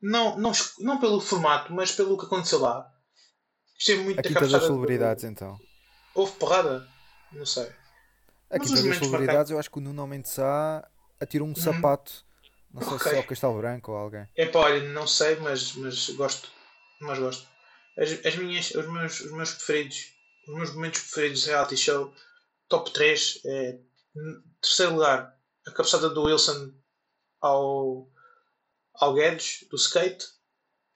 [0.00, 2.90] Não, não, não pelo formato, mas pelo que aconteceu lá.
[3.74, 5.30] Gostei muito A Quinta das Celebridades, de...
[5.30, 5.56] então.
[6.14, 6.88] Houve porrada?
[7.32, 7.70] Não sei.
[8.50, 10.86] A Quinta das Celebridades, eu acho que o Nuno Mendes Sá
[11.18, 11.56] atirou um uhum.
[11.56, 12.24] sapato.
[12.72, 13.10] Não sei okay.
[13.10, 14.28] se é o Castelo Branco ou alguém.
[14.34, 16.50] É pá, olha, não sei, mas, mas gosto.
[17.00, 17.46] Mas gosto.
[17.98, 20.12] As, as minhas, os, meus, os meus preferidos,
[20.48, 22.14] os meus momentos preferidos de reality show,
[22.68, 23.78] top 3, é
[24.60, 26.72] terceiro lugar, a cabeçada do Wilson
[27.40, 28.08] ao,
[28.94, 30.26] ao Guedes, do skate.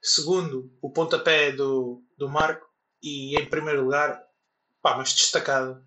[0.01, 2.65] Segundo, o pontapé do, do Marco.
[3.01, 4.26] E em primeiro lugar,
[4.87, 5.83] pá, mas destacado,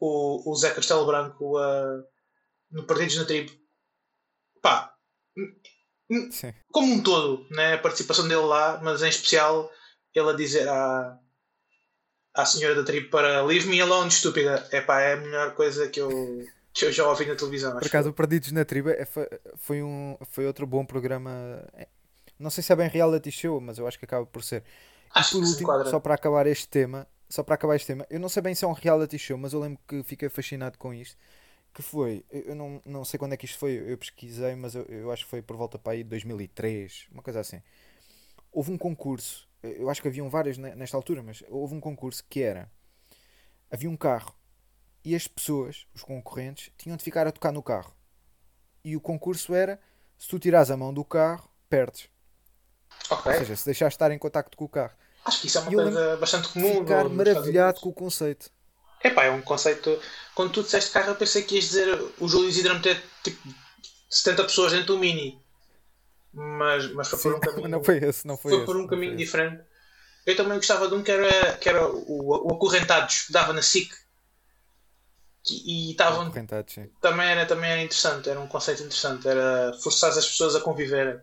[0.00, 2.02] o, o Zé Castelo Branco uh,
[2.72, 3.52] no Partidos na Tribo.
[4.60, 4.92] Pá,
[6.32, 6.52] Sim.
[6.72, 7.74] como um todo, né?
[7.74, 9.70] a participação dele lá, mas em especial
[10.12, 11.16] ele a dizer à,
[12.34, 14.66] à senhora da tribo para Leave me alone, estúpida.
[14.72, 16.10] É pá, é a melhor coisa que eu,
[16.72, 17.78] que eu já ouvi na televisão.
[17.78, 19.06] Por acaso, o Perdidos na Tribo é,
[19.56, 21.64] foi, um, foi outro bom programa.
[21.74, 21.86] É,
[22.40, 24.64] não sei se é bem reality show, mas eu acho que acaba por ser.
[25.10, 28.20] Acho e por último, só para acabar este tema, só para acabar este tema, eu
[28.20, 30.92] não sei bem se é um reality show, mas eu lembro que fiquei fascinado com
[30.94, 31.16] isto.
[31.74, 34.82] Que foi, eu não, não sei quando é que isto foi, eu pesquisei, mas eu,
[34.84, 37.60] eu acho que foi por volta para aí de 2003, uma coisa assim.
[38.50, 42.42] Houve um concurso eu acho que haviam várias nesta altura, mas houve um concurso que
[42.42, 42.70] era
[43.70, 44.34] havia um carro
[45.04, 47.94] e as pessoas, os concorrentes, tinham de ficar a tocar no carro.
[48.84, 49.80] E o concurso era
[50.18, 52.08] se tu tiras a mão do carro, perdes.
[53.10, 53.32] Okay.
[53.32, 54.96] Ou seja, se deixares de estar em contacto com o carro.
[55.26, 56.80] Acho que isso é uma coisa bastante comum.
[56.80, 58.50] Ficar maravilhado com o conceito.
[59.02, 60.00] Epá, é um conceito.
[60.34, 63.48] Quando tu disseste carro, eu pensei que ias dizer o Júlio Isidro meter tipo
[64.08, 65.44] 70 pessoas dentro do Mini
[66.36, 67.68] mas, mas foi Sim, por um caminho.
[67.70, 69.64] Não foi esse, não foi, foi esse, por um caminho diferente.
[70.26, 73.62] Eu também gostava de um que era, que era o, o Acorrentados, que dava na
[73.62, 73.90] SIC.
[75.48, 76.30] E estavam.
[77.00, 79.26] Também era, também era interessante, era um conceito interessante.
[79.26, 81.18] Era forçar as pessoas a conviverem.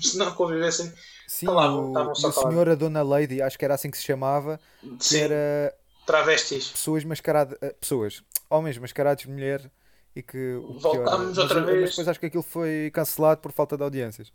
[0.00, 0.92] Se não convivessem.
[1.26, 4.60] Sim, calavam, o, o senhor, a dona Lady, acho que era assim que se chamava.
[4.98, 5.20] Sim.
[5.20, 5.74] Era.
[6.06, 6.68] Travestis.
[6.68, 7.56] Pessoas mascaradas.
[7.62, 8.22] Eh, pessoas.
[8.50, 9.70] Homens mascarados de mulher.
[10.14, 10.60] E que.
[10.78, 11.80] Voltámos outra mas, vez.
[11.80, 14.32] Mas depois acho que aquilo foi cancelado por falta de audiências.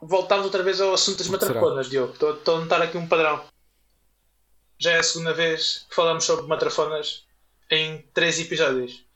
[0.00, 2.12] Voltámos outra vez ao assunto das matrafonas, Diogo.
[2.12, 3.44] Estou, estou a notar aqui um padrão.
[4.78, 7.26] Já é a segunda vez que falamos sobre matrafonas
[7.70, 9.06] em três episódios.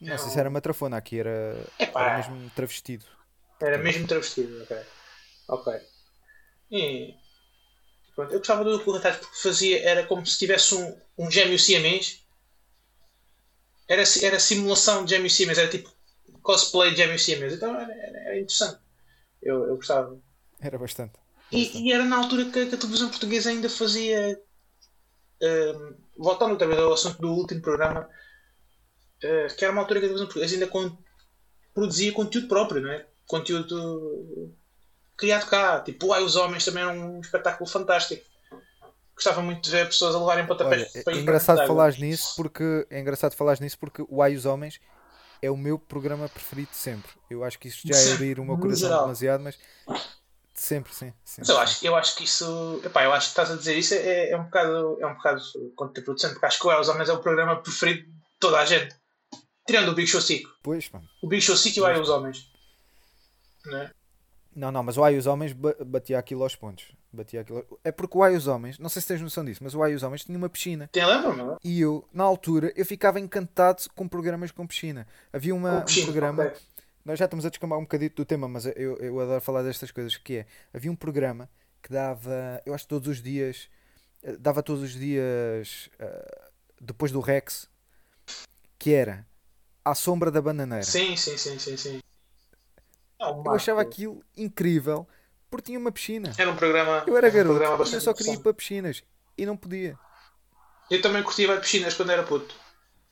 [0.00, 3.04] Não sei se era matrafona, aqui era, era mesmo travestido.
[3.60, 4.76] Era mesmo travestido, ok.
[5.48, 5.72] Ok.
[6.70, 7.14] E
[8.14, 12.24] pronto, eu gostava do documentário porque fazia, era como se tivesse um, um gêmeo siamês.
[13.88, 15.90] Era, era simulação de gêmeo siamês, era tipo
[16.42, 17.54] cosplay de gêmeo siamês.
[17.54, 18.80] Então era, era, era interessante.
[19.42, 20.18] Eu, eu gostava.
[20.60, 21.14] Era bastante.
[21.50, 24.40] E, e, era na altura que, que, a televisão portuguesa ainda fazia.
[25.40, 28.08] Um, voltando outra vez ao assunto do último programa,
[29.22, 30.98] uh, que era uma altura que a televisão portuguesa ainda con
[31.72, 33.06] produzia conteúdo próprio, não é?
[33.28, 34.52] Conteúdo
[35.16, 35.80] criado cá.
[35.80, 38.24] Tipo, Ai, os Homens também era um espetáculo fantástico.
[39.14, 43.00] Gostava muito de ver pessoas a levarem pontapés Olha, É engraçado falar nisso porque é
[43.00, 44.80] engraçado falar nisso porque o Ai os Homens
[45.42, 47.10] é o meu programa preferido de sempre.
[47.28, 49.58] Eu acho que isto já é abrir o meu coração demasiado, mas
[50.54, 51.12] sempre, sim.
[51.38, 52.80] mas eu acho, eu acho que isso.
[52.84, 55.42] Epá, eu acho que estás a dizer isso é, é um bocado, é um bocado
[55.76, 58.96] contraproducente, porque acho que o Os Homens é o programa preferido de toda a gente.
[59.66, 60.48] Tirando o Big Show 5.
[60.62, 61.06] Pois, mano.
[61.22, 62.50] O Big Show 5 e o Ai os Homens.
[63.66, 63.90] Não é?
[64.54, 65.52] Não, não, mas o Ai os Homens
[65.86, 66.92] batia aquilo aos pontos.
[67.12, 67.64] Batia aquilo...
[67.84, 69.94] É porque o Ai os Homens, não sei se tens noção disso, mas o Ai
[69.94, 70.88] os Homens tinha uma piscina.
[70.92, 71.56] Tem lembra-me?
[71.62, 75.06] E eu, na altura, eu ficava encantado com programas com piscina.
[75.32, 76.44] Havia uma, piscina, um programa.
[76.44, 76.60] Okay.
[77.04, 79.90] Nós já estamos a descambar um bocadinho do tema, mas eu, eu adoro falar destas
[79.90, 80.16] coisas.
[80.16, 81.48] Que é, havia um programa
[81.82, 83.68] que dava, eu acho que todos os dias,
[84.22, 87.68] eh, dava todos os dias uh, depois do Rex,
[88.78, 89.26] que era
[89.84, 90.84] À Sombra da Bananeira.
[90.84, 92.00] Sim, sim, sim, sim, sim.
[93.20, 95.06] É eu achava aquilo incrível
[95.50, 96.32] porque tinha uma piscina.
[96.38, 97.04] Era um programa.
[97.06, 99.02] Eu era garoto um eu só queria ir para piscinas
[99.36, 99.98] e não podia.
[100.90, 102.54] Eu também curtia piscinas quando era puto.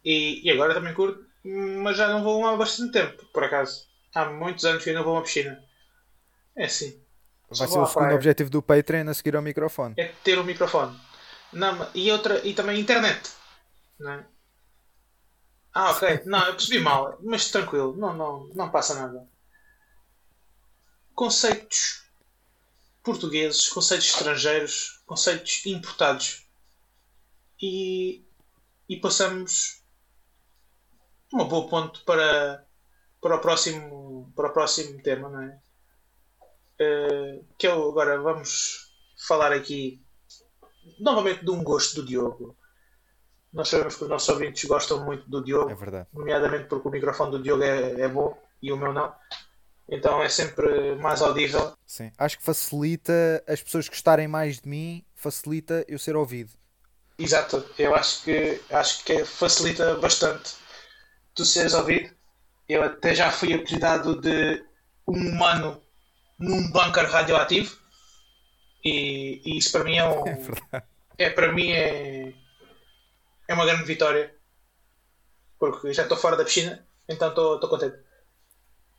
[0.04, 3.86] E, e agora também curto, mas já não vou há bastante tempo, por acaso.
[4.14, 5.62] Há muitos anos que eu não vou a uma piscina.
[6.56, 7.02] É assim.
[7.50, 9.94] Vai ser o segundo objetivo do Patreon a seguir ao microfone.
[9.96, 10.98] É ter o um microfone.
[11.52, 13.30] Não, e, outra, e também internet.
[13.98, 14.26] Não é?
[15.74, 16.22] Ah, ok.
[16.26, 17.18] Não, eu percebi mal.
[17.22, 17.94] Mas tranquilo.
[17.96, 19.26] Não, não, não passa nada
[21.16, 22.04] conceitos
[23.02, 26.46] portugueses, conceitos estrangeiros, conceitos importados.
[27.60, 28.22] E,
[28.86, 29.82] e passamos
[31.32, 32.64] uma boa ponto para,
[33.20, 35.58] para, o próximo, para o próximo tema, não é?
[36.78, 38.92] Uh, que eu agora vamos
[39.26, 40.04] falar aqui
[41.00, 42.54] novamente de um gosto do Diogo.
[43.50, 47.30] Nós sabemos que os nossos ouvintes gostam muito do Diogo, é nomeadamente porque o microfone
[47.30, 49.14] do Diogo é, é bom e o meu não.
[49.88, 51.76] Então é sempre mais audível.
[51.86, 56.52] Sim, acho que facilita as pessoas gostarem mais de mim, facilita eu ser ouvido.
[57.18, 60.54] Exato, eu acho que acho que facilita bastante
[61.34, 62.14] tu seres ouvido.
[62.68, 64.64] Eu até já fui apelidado de
[65.06, 65.80] um humano
[66.38, 67.76] num bunker radioativo
[68.84, 70.26] e, e isso para mim é um.
[70.72, 70.82] É,
[71.18, 72.34] é para mim é,
[73.48, 74.34] é uma grande vitória
[75.58, 77.96] porque já estou fora da piscina, então estou contente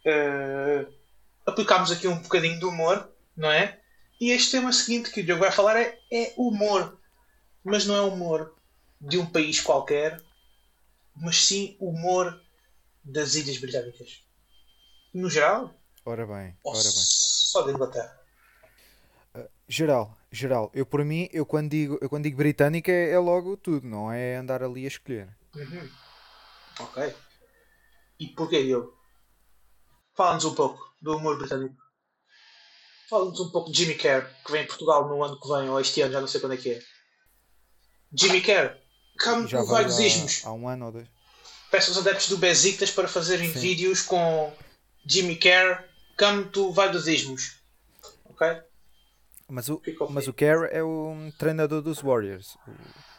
[0.07, 0.93] uh,
[1.45, 3.79] aplicámos aqui um bocadinho de humor, não é?
[4.19, 6.97] E este tema seguinte que o Diogo vai falar é, é humor.
[7.63, 8.55] Mas não é humor
[8.99, 10.21] de um país qualquer,
[11.15, 12.41] mas sim humor
[13.03, 14.23] das Ilhas Britânicas.
[15.13, 15.73] No geral?
[16.05, 17.03] Ora bem, ora bem.
[17.03, 18.19] Só da Inglaterra.
[19.35, 20.71] Uh, geral, geral.
[20.73, 24.11] Eu por mim, eu quando digo, eu quando digo britânica é, é logo tudo, não
[24.11, 25.27] é andar ali a escolher.
[25.55, 25.89] Uhum.
[26.79, 27.13] Ok.
[28.19, 28.96] E porquê, Diogo?
[30.17, 31.75] Fala-nos um pouco do humor britânico.
[33.07, 35.79] Fala-nos um pouco de Jimmy Kerr, que vem em Portugal no ano que vem, ou
[35.79, 36.81] este ano, já não sei quando é que é.
[38.11, 38.75] Jimmy Kerr,
[39.23, 40.43] come já vai dos ismos.
[40.43, 41.07] Há um ano ou dois.
[41.69, 43.59] Peço aos adeptos do Besiktas para fazerem Sim.
[43.59, 44.51] vídeos com
[45.05, 45.83] Jimmy Kerr,
[46.17, 47.59] come to vai dos ismos.
[48.25, 48.47] Ok?
[49.47, 52.57] Mas o, mas o Kerr é o treinador dos Warriors.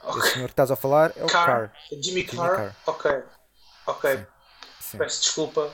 [0.02, 0.20] O, okay.
[0.20, 1.46] o senhor que estás a falar é o Carr.
[1.46, 1.72] Carr.
[1.90, 2.56] Jimmy, Jimmy Carr?
[2.56, 2.76] Carr.
[2.86, 3.22] Ok.
[3.86, 4.16] Ok.
[4.16, 4.26] Sim.
[4.80, 4.98] Sim.
[4.98, 5.72] Peço desculpa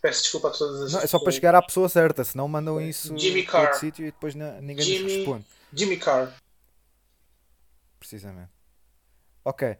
[0.00, 2.80] Peço desculpa a todas as Não, é só para chegar à pessoa certa, senão mandam
[2.80, 5.46] isso Jimmy outro sítio e depois ninguém Jimmy, nos responde.
[5.72, 6.34] Jimmy Carr.
[7.98, 8.50] Precisamente.
[9.44, 9.76] Ok.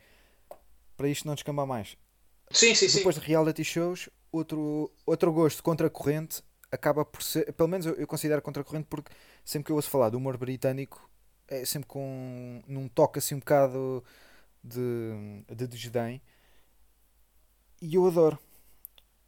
[0.96, 1.96] Para isto não descambar mais.
[2.50, 3.20] Sim, sim, Depois sim.
[3.20, 7.94] de reality shows, outro, outro gosto contra a corrente, acaba por ser, pelo menos eu,
[7.94, 9.10] eu considero contracorrente porque
[9.44, 11.08] sempre que eu ouço falar do humor britânico
[11.48, 14.04] é sempre com num toque assim um bocado
[14.62, 16.20] de, de desdém
[17.80, 18.38] e eu adoro.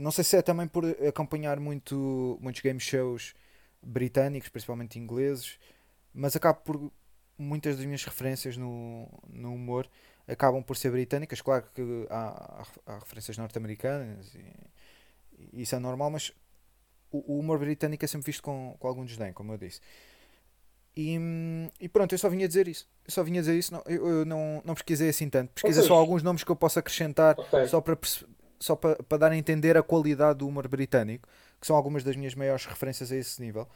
[0.02, 3.34] Não sei se é também por acompanhar muito, muitos game shows
[3.80, 5.58] britânicos, principalmente ingleses,
[6.12, 6.92] mas acabo por
[7.38, 9.88] muitas das minhas referências no, no humor
[10.26, 11.40] acabam por ser britânicas.
[11.40, 16.32] Claro que há, há, referências norte-americanas e, isso é normal, mas
[17.10, 19.80] o, o, humor britânico é sempre visto com, com algum desdém, como eu disse.
[20.96, 21.16] E,
[21.80, 22.88] e pronto, eu só vinha dizer isso.
[23.04, 25.52] Eu só vinha dizer isso, não, eu, eu não, não pesquisei assim tanto.
[25.52, 27.66] Pesquisei só alguns nomes que eu posso acrescentar okay.
[27.68, 27.96] só para
[28.62, 31.28] só para, para dar a entender a qualidade do humor britânico,
[31.60, 33.68] que são algumas das minhas maiores referências a esse nível.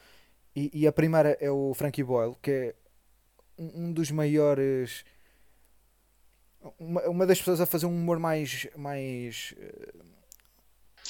[0.55, 2.75] E, e a primeira é o Frankie Boyle, que é
[3.59, 5.05] um, dos maiores.
[6.79, 8.69] Uma, uma das pessoas a fazer um humor mais.
[8.77, 9.55] mais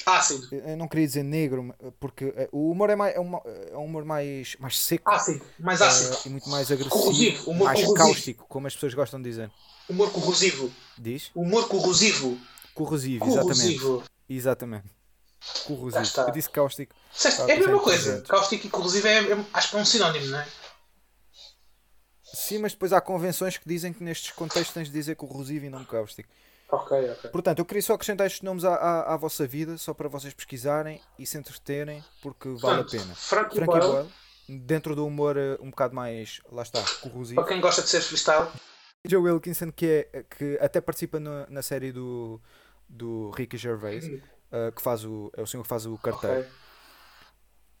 [0.05, 0.47] Ácido.
[0.51, 3.85] Eu não queria dizer negro, porque eh, o humor é, mais, é, uma, é um
[3.85, 5.09] humor mais, mais seco.
[5.09, 6.15] Ácido, mais ácido.
[6.15, 7.01] Uh, e muito mais agressivo.
[7.01, 7.49] Corrosivo.
[7.49, 8.07] Humor mais corrosivo.
[8.07, 9.51] cáustico, como as pessoas gostam de dizer.
[9.89, 10.71] Humor corrosivo.
[10.97, 11.31] Diz?
[11.33, 12.37] Humor corrosivo.
[12.77, 13.49] Corrosivo, corrosivo.
[13.49, 14.11] exatamente.
[14.29, 14.97] Exatamente.
[15.65, 16.21] Corrosivo.
[16.21, 16.95] Eu disse cáustico.
[17.47, 18.21] é a mesma coisa.
[18.21, 20.47] Cáustico e corrosivo é, é, acho que é um sinónimo, não é?
[22.23, 25.69] Sim, mas depois há convenções que dizem que nestes contextos tens de dizer corrosivo e
[25.69, 26.29] não cáustico.
[26.69, 27.29] Ok, ok.
[27.31, 30.33] Portanto, eu queria só acrescentar estes nomes à, à, à vossa vida, só para vocês
[30.33, 33.15] pesquisarem e se entreterem, porque vale a pena.
[33.15, 33.87] Frankie, Frankie Boyle.
[33.87, 34.09] Boyle.
[34.49, 37.41] Dentro do humor eh, um bocado mais, lá está, corrosivo.
[37.41, 38.47] Para quem gosta de ser freestyle.
[39.05, 42.41] Joe Wilkinson, que, é, que até participa no, na série do,
[42.87, 46.41] do Ricky Gervais, uh, que faz o, é o senhor que faz o carteiro.
[46.41, 46.51] Okay.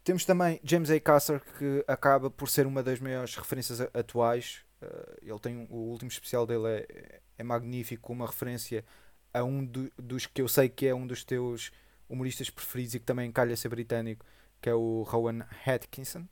[0.03, 0.99] Temos também James A.
[0.99, 4.63] Caster, que acaba por ser uma das maiores referências atuais.
[4.81, 8.85] Uh, ele tem um, o último especial dele é, é magnífico, uma referência
[9.33, 11.71] a um do, dos que eu sei que é um dos teus
[12.07, 14.25] humoristas preferidos e que também calha ser britânico,
[14.61, 16.25] que é o Rowan Atkinson.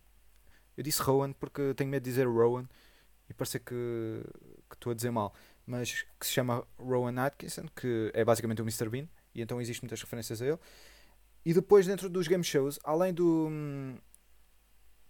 [0.78, 2.68] Eu disse Rowan porque tenho medo de dizer Rowan
[3.30, 4.24] e parece que
[4.72, 5.34] estou a dizer mal
[5.66, 8.90] mas que se chama Rowan Atkinson, que é basicamente o Mr.
[8.90, 10.60] Bean, e então existem muitas referências a ele.
[11.46, 13.50] E depois, dentro dos game shows, além do,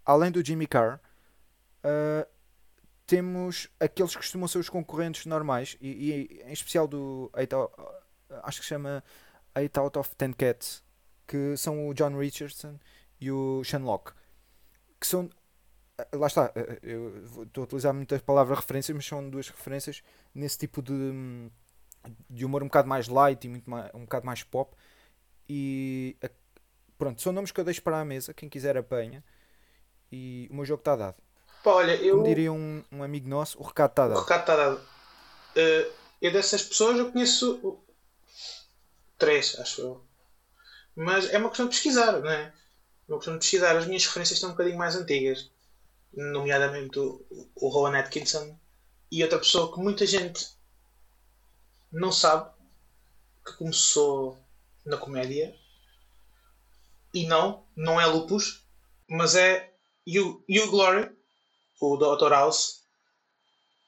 [0.05, 0.99] além do Jimmy Carr,
[1.83, 2.27] uh,
[3.05, 7.73] temos aqueles que costumam ser os concorrentes normais, e, e em especial do 8 out,
[8.43, 9.03] acho que chama
[9.55, 10.83] 8 out of 10 Cats,
[11.27, 12.79] que são o John Richardson
[13.19, 14.11] e o Sean Locke,
[14.99, 15.29] que são
[15.97, 20.03] eh, lá está, eh, eu estou a utilizar muitas palavras referências, mas são duas referências
[20.35, 21.49] nesse tipo de,
[22.29, 24.75] de humor um bocado mais light e muito mais, um bocado mais pop.
[25.47, 26.17] E
[26.97, 29.23] pronto, são nomes que eu deixo para a mesa, quem quiser apanha.
[30.11, 31.15] E o meu jogo está dado.
[31.63, 32.17] Pá, olha, eu...
[32.17, 34.17] Como diria um, um amigo nosso, o recado está dado.
[34.17, 34.77] O recado está dado.
[34.77, 37.79] Uh, eu dessas pessoas eu conheço
[39.17, 40.05] três, acho eu.
[40.95, 42.53] Mas é uma questão de pesquisar, não é?
[43.07, 43.75] É uma questão de pesquisar.
[43.75, 45.49] As minhas referências estão um bocadinho mais antigas
[46.15, 48.57] nomeadamente o, o Rowan Atkinson,
[49.15, 50.45] e outra pessoa que muita gente
[51.89, 52.51] não sabe
[53.45, 54.37] que começou
[54.85, 55.55] na comédia
[57.13, 58.65] e não, não é Lupus,
[59.09, 59.73] mas é
[60.05, 61.17] Hugh, Hugh Glory,
[61.79, 62.29] o Dr.
[62.29, 62.83] House.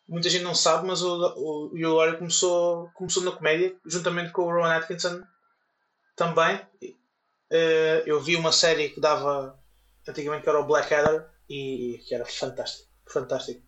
[0.07, 4.43] Muita gente não sabe, mas o, o Hugh Glory começou, começou na comédia, juntamente com
[4.43, 5.21] o Rowan Atkinson
[6.15, 6.55] também.
[7.51, 9.61] Uh, eu vi uma série que dava
[10.07, 13.61] antigamente que era o Blackadder e que era fantástico, fantástico.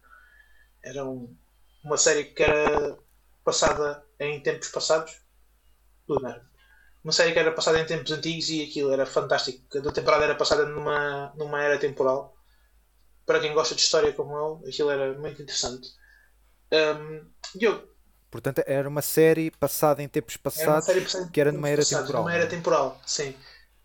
[0.81, 1.35] Era um,
[1.83, 2.97] uma série que era
[3.43, 5.21] passada em tempos passados.
[7.03, 9.65] Uma série que era passada em tempos antigos e aquilo era fantástico.
[9.69, 12.35] Cada temporada era passada numa, numa era temporal.
[13.25, 15.87] Para quem gosta de história como eu, aquilo era muito interessante.
[16.71, 17.89] Um, eu,
[18.29, 22.23] Portanto, era uma série passada em tempos passados era que era numa era passados, temporal.
[22.23, 22.47] Numa era é?
[22.47, 23.35] temporal, sim.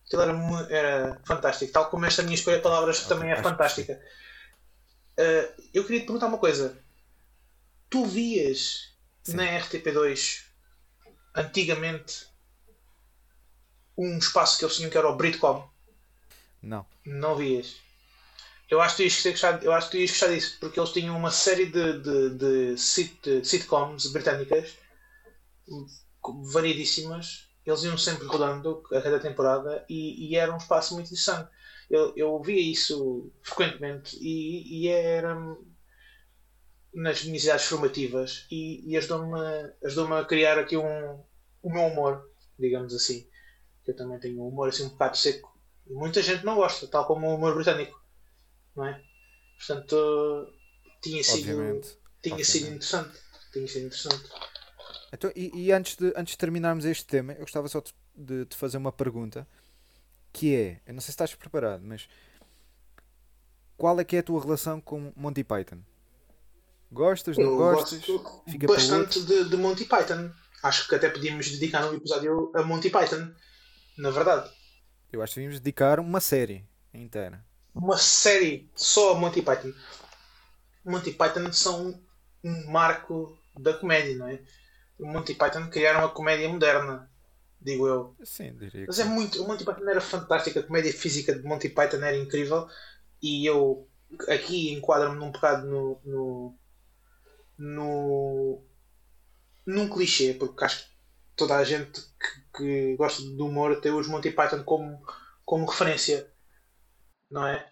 [0.07, 1.73] Aquilo era, era fantástico.
[1.73, 3.99] Tal como esta minha escolha de palavras também é fantástica.
[5.19, 6.77] Uh, eu queria te perguntar uma coisa.
[7.91, 8.93] Tu vias
[9.23, 9.37] Sim.
[9.37, 10.45] na RTP2
[11.35, 12.27] antigamente
[13.97, 15.69] um espaço que eles tinham que era o Britcom?
[16.63, 16.87] Não.
[17.05, 17.77] Não vias.
[18.71, 21.17] Eu acho que tu ias gostar, eu acho que ias gostar disso, porque eles tinham
[21.17, 24.77] uma série de, de, de, sit, de sitcoms britânicas
[26.53, 31.51] variedíssimas eles iam sempre rodando a cada temporada e, e, era um espaço muito interessante.
[31.89, 35.35] Eu, eu via isso frequentemente e, e era
[36.95, 39.39] nas minhas idades formativas e, e ajudou-me
[39.85, 41.21] ajudou a criar aqui um,
[41.63, 43.29] o meu humor, digamos assim.
[43.87, 45.53] Eu também tenho um humor assim um bocado seco.
[45.87, 48.01] E muita gente não gosta, tal como o humor britânico.
[48.75, 49.03] Não é?
[49.59, 50.53] Portanto,
[51.03, 51.89] tinha sido, Obviamente.
[52.23, 52.45] tinha Obviamente.
[52.45, 53.19] sido interessante.
[53.53, 54.31] Tinha sido interessante.
[55.13, 57.83] Então, e, e, antes, de, antes de terminarmos este tema, eu gostava só
[58.17, 59.47] de te fazer uma pergunta
[60.33, 62.09] que é, eu não sei se estás preparado, mas
[63.77, 65.79] qual é que é a tua relação com Monty Python?
[66.95, 68.03] Gostas, não eu gostas?
[68.49, 70.31] Fica bastante de, de, Monty Python.
[70.63, 73.33] Acho que até podíamos dedicar um episódio a Monty Python.
[73.99, 74.49] Na verdade.
[75.13, 77.45] Eu acho que devíamos dedicar uma série inteira.
[77.75, 79.73] Uma série só a Monty Python.
[80.85, 82.01] Monty Python são
[82.45, 84.41] um marco da comédia, não é?
[84.97, 87.11] O Monty Python criaram a comédia moderna,
[87.61, 88.15] digo eu.
[88.23, 88.85] Sim, diria.
[88.87, 89.43] Mas é muito.
[89.43, 92.69] O Monty Python era fantástico, a comédia física de Monty Python era incrível
[93.21, 93.89] e eu
[94.29, 96.55] aqui enquadro-me num bocado no, no,
[97.59, 98.65] no
[99.67, 100.91] num clichê, porque acho que
[101.37, 105.03] toda a gente que, que gosta de humor tem os Monty Python como,
[105.45, 106.31] como referência,
[107.31, 107.67] não é?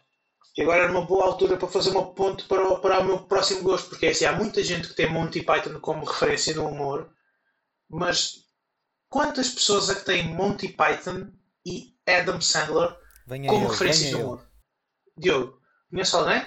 [0.57, 3.21] E agora era uma boa altura para fazer uma ponte para o, para o meu
[3.21, 6.67] próximo gosto, porque é assim, há muita gente que tem Monty Python como referência no
[6.67, 7.11] humor,
[7.89, 8.45] mas
[9.09, 11.31] quantas pessoas é que têm Monty Python
[11.65, 14.47] e Adam Sandler venha como referência no humor?
[15.17, 15.59] Diogo,
[15.91, 16.43] conhece alguém?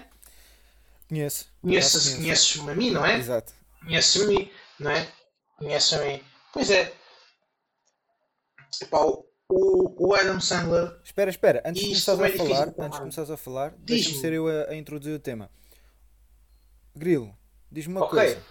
[1.16, 1.48] Conheço.
[1.62, 3.18] Conheces, conheces-me a mim, não é?
[3.18, 3.54] Exato.
[3.80, 5.08] Conheces-me a mim, não é?
[5.58, 6.24] Conheces-me a mim.
[6.52, 6.94] Pois é.
[8.82, 11.00] Epá, o, o Adam Sandler.
[11.06, 14.48] Espera, espera, antes de começares a falar, antes de começares a falar, deixa-me ser eu
[14.48, 15.50] a, a, introduzir o tema.
[16.94, 17.34] Grilo,
[17.72, 18.20] diz-me uma okay.
[18.20, 18.44] coisa.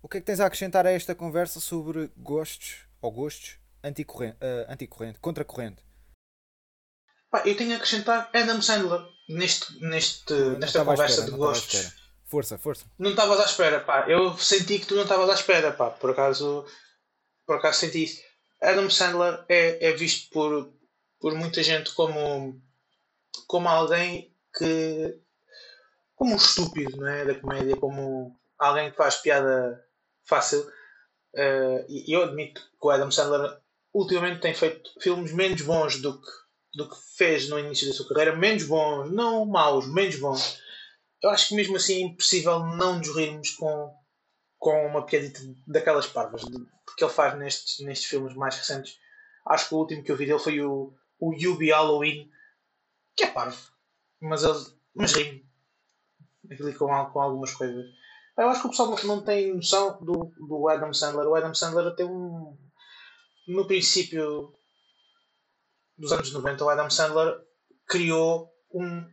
[0.00, 4.36] O que é que tens a acrescentar a esta conversa sobre gostos ou gostos anticorrente,
[4.36, 5.84] uh, anticorrente contracorrente?
[7.30, 11.92] Pá, eu tenho a acrescentar Adam Sandler neste, neste, nesta conversa espera, de gostos.
[12.24, 12.86] Força, força.
[12.98, 14.06] Não estavas à espera, pá.
[14.08, 15.90] Eu senti que tu não estavas à espera, pá.
[15.90, 16.64] Por acaso,
[17.46, 18.22] por acaso senti isso.
[18.62, 20.72] Adam Sandler é, é visto por,
[21.20, 22.60] por muita gente como,
[23.46, 25.20] como alguém que.
[26.14, 27.24] como um estúpido, não é?
[27.24, 29.84] Da comédia, como alguém que faz piada
[30.26, 30.60] fácil.
[31.34, 33.58] Uh, e eu admito que o Adam Sandler
[33.92, 36.28] ultimamente tem feito filmes menos bons do que
[36.74, 40.60] do que fez no início da sua carreira, menos bons, não maus, menos bons.
[41.22, 43.94] Eu acho que mesmo assim é impossível não nos rirmos com,
[44.58, 48.98] com uma piadita daquelas parvas que ele faz nestes, nestes filmes mais recentes.
[49.46, 52.30] Acho que o último que eu vi dele foi o, o Yubi Halloween,
[53.16, 53.58] que é parvo,
[54.20, 54.58] mas, ele,
[54.94, 55.48] mas rimo
[56.52, 57.86] aquilo com, com algumas coisas.
[58.36, 61.26] Eu acho que o pessoal não tem noção do, do Adam Sandler.
[61.26, 62.56] O Adam Sandler tem um.
[63.48, 64.52] No princípio
[65.98, 67.40] dos anos 90, o Adam Sandler
[67.86, 69.04] criou um,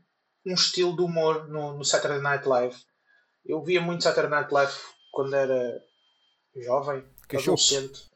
[0.45, 2.75] um estilo de humor no, no Saturday Night Live.
[3.43, 4.73] Eu via muito Saturday Night Live
[5.11, 5.81] quando era
[6.55, 7.57] jovem, Cachorro.
[7.57, 8.11] adolescente.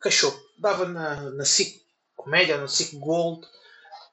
[0.00, 0.40] Cachorro.
[0.58, 1.82] Dava na, na SIC
[2.16, 3.46] Comédia, na SIC Gold.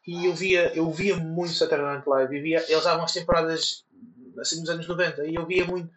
[0.05, 2.41] E eu via, eu via muito Saturday Night Live.
[2.41, 3.86] via, eles davam as temporadas
[4.39, 5.89] assim nos anos 90 e eu via muito.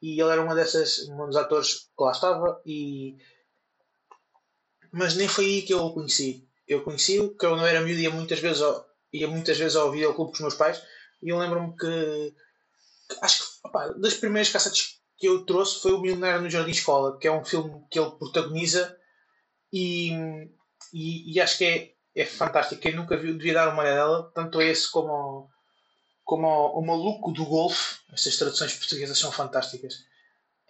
[0.00, 2.62] E ele era uma dessas, um dos atores que lá estava.
[2.64, 3.16] E...
[4.92, 8.00] Mas nem foi aí que eu o conheci eu conheci-o, que eu não era miúdo,
[8.00, 10.82] ia muitas vezes ao, ia muitas vezes ao videoclube com os meus pais,
[11.22, 12.34] e eu lembro-me que,
[13.08, 16.70] que, acho que opa, das primeiras cassetes que eu trouxe foi o Milionário no Jardim
[16.70, 18.96] Escola, que é um filme que ele protagoniza
[19.72, 20.12] e,
[20.92, 22.80] e, e acho que é, é fantástico.
[22.80, 25.50] Quem nunca viu devia dar uma olhada tanto esse como,
[26.24, 27.98] como o, o Maluco do Golfe.
[28.12, 29.94] Estas traduções portuguesas são fantásticas.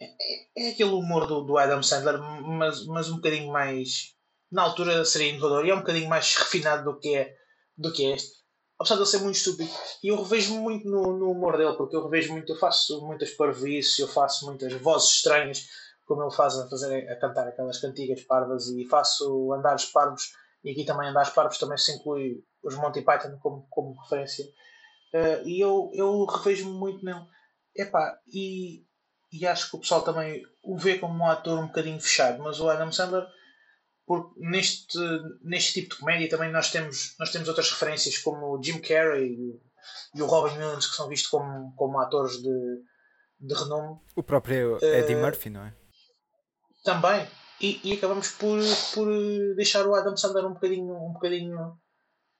[0.00, 4.16] É, é, é aquele humor do, do Adam Sandler, mas, mas um bocadinho mais
[4.50, 7.34] na altura seria inovador e é um bocadinho mais refinado do que é,
[7.76, 8.38] do que é este.
[8.78, 9.70] Apesar de ele ser muito estúpido.
[10.02, 13.30] E eu revejo muito no, no humor dele, porque eu revejo muito, eu faço muitas
[13.30, 15.66] parvoíces, eu faço muitas vozes estranhas,
[16.06, 20.32] como ele faz a, fazer, a cantar aquelas cantigas parvas, e faço andares parvos,
[20.64, 24.44] e aqui também andares parvos também se inclui os Monty Python como, como referência.
[25.12, 27.24] Uh, e eu, eu revejo muito nele.
[27.74, 28.84] Epá, e,
[29.32, 32.60] e acho que o pessoal também o vê como um ator um bocadinho fechado, mas
[32.60, 33.26] o Adam Sandler
[34.08, 34.98] porque neste,
[35.42, 39.36] neste tipo de comédia também nós temos, nós temos outras referências como o Jim Carrey
[40.14, 42.82] e o Robin Williams que são vistos como, como atores de,
[43.38, 44.00] de renome.
[44.16, 45.74] O próprio Eddie uh, Murphy, não é?
[46.82, 47.28] Também.
[47.60, 48.58] E, e, acabamos por,
[48.94, 49.08] por
[49.56, 51.78] deixar o Adam Sandler um bocadinho, um bocadinho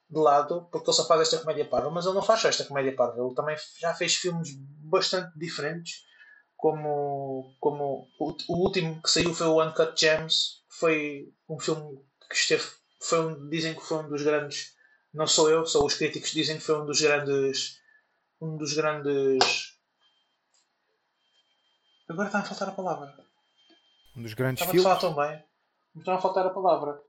[0.09, 2.65] de lado, porque ele só faz esta comédia parva, mas ele não faz só esta
[2.65, 5.97] comédia parva, ele também já fez filmes bastante diferentes,
[6.59, 12.35] como, como o, o último que saiu foi o Uncut Gems, foi um filme que
[12.35, 12.65] esteve.
[13.01, 14.75] Foi um, dizem que foi um dos grandes.
[15.15, 17.79] Não sou eu, são os críticos dizem que foi um dos grandes.
[18.41, 19.79] Um dos grandes.
[22.09, 23.15] Agora está a faltar a palavra.
[24.17, 24.87] Um dos grandes Estava filmes.
[24.87, 25.45] a falar tão bem.
[25.97, 27.01] Está a faltar a palavra.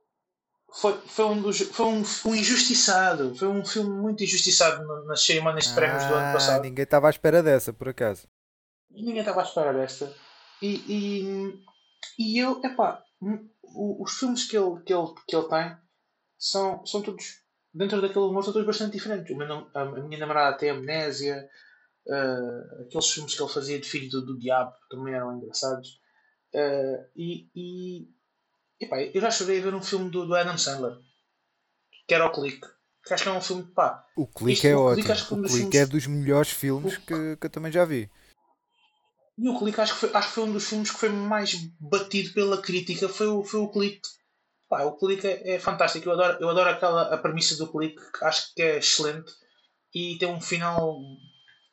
[0.71, 1.59] Foi, foi um dos.
[1.61, 3.35] Foi um, um injustiçado.
[3.35, 6.61] Foi um filme muito injustiçado nas cerimónias de prémios do ano ah, passado.
[6.61, 8.27] Ninguém estava à espera dessa, por acaso.
[8.89, 10.13] Ninguém estava à espera desta.
[10.61, 11.63] E, e,
[12.17, 13.03] e eu, epá,
[13.61, 15.77] os filmes que ele, que ele, que ele tem
[16.37, 17.41] são, são todos
[17.73, 19.35] dentro daquele humor são todos bastante diferentes.
[19.73, 21.47] A, minha namorada tem amnésia,
[22.07, 26.01] uh, aqueles filmes que ele fazia de filho do, do diabo também eram engraçados.
[26.53, 28.09] Uh, e, e
[28.79, 30.97] epá, eu já chorei a ver um filme do, do Adam Sandler
[32.09, 32.67] que era o Clique.
[33.05, 34.03] Que acho que é um filme pá.
[34.17, 35.03] O Clique é o ótimo.
[35.03, 35.75] o Clique filmes...
[35.75, 37.01] é dos melhores filmes o...
[37.01, 38.09] que, que eu também já vi.
[39.41, 41.55] E o Clique acho que, foi, acho que foi um dos filmes que foi mais
[41.79, 43.07] batido pela crítica.
[43.07, 44.01] Foi o, foi o Clique.
[44.67, 46.09] Pá, o Clique é, é, fantástico.
[46.09, 48.01] Eu adoro, eu adoro aquela a premissa do Clique.
[48.21, 49.31] Acho que é excelente.
[49.95, 50.99] E tem um final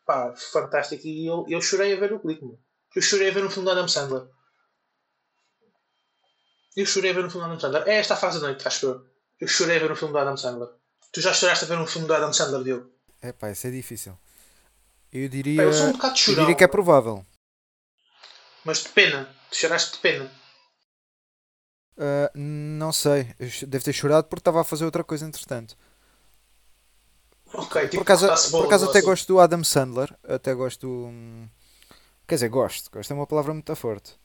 [0.07, 1.05] pá, fantástico.
[1.05, 2.47] E eu, eu chorei a ver o Clique.
[2.95, 4.29] Eu chorei a ver um filme do Adam Sandler.
[6.77, 7.83] Eu chorei a ver um filme do Adam Sandler.
[7.89, 9.05] É esta a fase da noite, acho eu.
[9.41, 10.69] Eu chorei a ver um filme do Adam Sandler.
[11.13, 12.91] Tu já choraste a ver um filme do Adam Sandler, Diogo?
[13.21, 14.17] É pá, isso é difícil.
[15.13, 15.63] Eu diria.
[15.63, 15.99] eu sou um.
[15.99, 17.27] Eu diria que é provável.
[18.67, 19.29] Mas de pena.
[19.53, 20.31] Choraste de pena.
[21.97, 23.33] Uh, não sei.
[23.65, 25.77] Deve ter chorado porque estava a fazer outra coisa entretanto.
[27.55, 30.13] Ok, tipo, por acaso, por acaso até gosto do Adam Sandler.
[30.25, 30.89] Até gosto.
[30.89, 31.49] Hum,
[32.27, 32.91] quer dizer, gosto.
[32.91, 34.19] Gosto é uma palavra muito forte.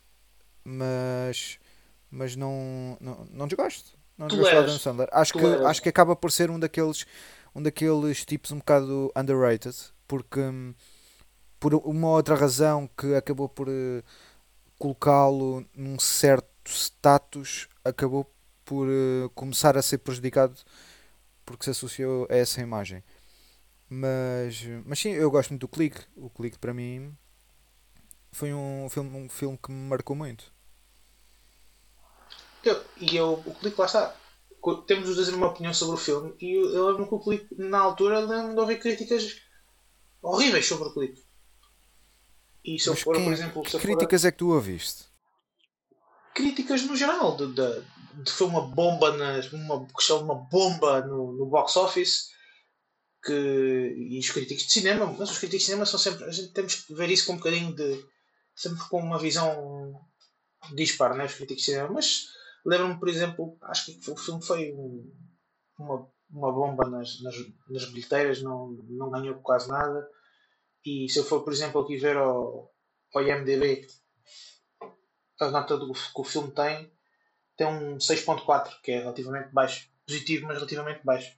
[0.63, 1.59] Mas.
[2.09, 2.97] Mas não.
[2.99, 3.91] Não, não desgosto.
[4.17, 5.09] Não desgosto do Adam Sandler.
[5.11, 7.05] Acho que, acho que acaba por ser um daqueles.
[7.53, 9.75] Um daqueles tipos um bocado underrated.
[10.07, 10.39] Porque.
[10.39, 10.73] Hum,
[11.61, 13.67] por uma outra razão que acabou por.
[14.81, 18.25] Colocá-lo num certo status, acabou
[18.65, 20.55] por uh, começar a ser prejudicado
[21.45, 23.03] porque se associou a essa imagem.
[23.87, 25.99] Mas, mas sim, eu gosto muito do Clique.
[26.15, 27.15] O Clique para mim
[28.31, 30.51] foi um filme, um filme que me marcou muito.
[32.63, 34.15] Eu, e eu, o Clique lá está.
[34.87, 37.77] Temos os dois uma opinião sobre o filme e eu, lembro que o Clique, na
[37.77, 39.41] altura, lembro de ouvir críticas
[40.23, 41.23] horríveis sobre o Clique.
[42.63, 43.63] E se eu for, quem, por exemplo.
[43.63, 44.27] Que críticas for...
[44.27, 45.05] é que tu ouviste?
[46.33, 47.83] Críticas no geral, de, de,
[48.23, 52.29] de foi uma bomba, nas, uma questão uma bomba no, no box office.
[53.23, 56.23] Que, e os críticos de cinema, mas os críticos de cinema são sempre.
[56.25, 58.03] A gente temos que ver isso com um bocadinho de.
[58.55, 59.99] sempre com uma visão
[60.73, 61.25] dispar, né?
[61.25, 61.89] Os críticos de cinema.
[61.91, 62.27] Mas
[62.65, 65.11] lembro-me, por exemplo, acho que o filme foi um,
[65.77, 67.35] uma, uma bomba nas, nas,
[67.69, 70.07] nas bilheteiras, não, não ganhou quase nada.
[70.85, 72.73] E se eu for, por exemplo, aqui ver ao,
[73.13, 73.87] ao IMDB
[75.39, 76.91] a nota do, que o filme tem,
[77.57, 79.89] tem um 6.4, que é relativamente baixo.
[80.05, 81.35] Positivo, mas relativamente baixo.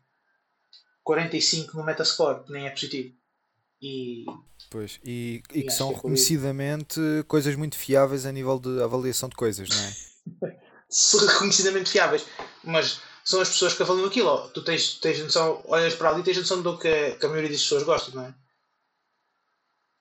[1.04, 3.14] 45 no Metascore, que nem é positivo.
[3.82, 4.26] E,
[4.70, 8.58] pois, e, e, e que são que é reconhecidamente é coisas muito fiáveis a nível
[8.58, 10.64] de avaliação de coisas, não é?
[11.34, 12.26] reconhecidamente fiáveis,
[12.64, 14.50] mas são as pessoas que avaliam aquilo.
[14.50, 17.50] Tu tens, tens noção, olhas para ali e tens noção do que, que a maioria
[17.50, 18.34] das pessoas gosta, não é?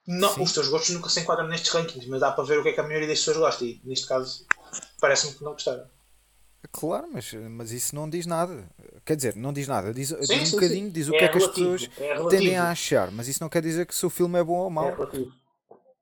[0.07, 2.71] Não, os teus gostos nunca se enquadram nestes rankings, mas dá para ver o que
[2.71, 4.45] é que a maioria das pessoas gosta e neste caso
[5.01, 5.89] parece-me que não gostaram.
[6.71, 8.69] Claro, mas, mas isso não diz nada.
[9.05, 9.93] Quer dizer, não diz nada.
[9.93, 10.93] Diz, sim, diz um sim, bocadinho, sim.
[10.93, 13.49] diz o é que é que as pessoas é tendem a achar, mas isso não
[13.49, 14.89] quer dizer que se o filme é bom ou mau.
[14.89, 14.95] É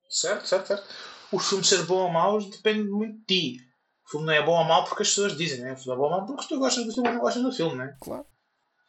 [0.09, 0.85] certo, certo, certo.
[1.33, 3.61] O filme ser bom ou mau depende muito de ti.
[4.07, 5.73] O filme não é bom ou mau porque as pessoas dizem, né?
[5.73, 7.53] O filme é bom ou mau porque tu gostas do filme ou não gostas do
[7.53, 7.97] filme, né?
[8.01, 8.27] Claro.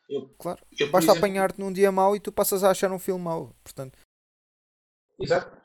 [0.09, 0.59] Eu, claro.
[0.77, 1.19] Eu, Basta exemplo...
[1.19, 3.55] apanhar-te num dia mau e tu passas a achar um filme mau.
[3.63, 3.97] Portanto,
[5.21, 5.57] Exato.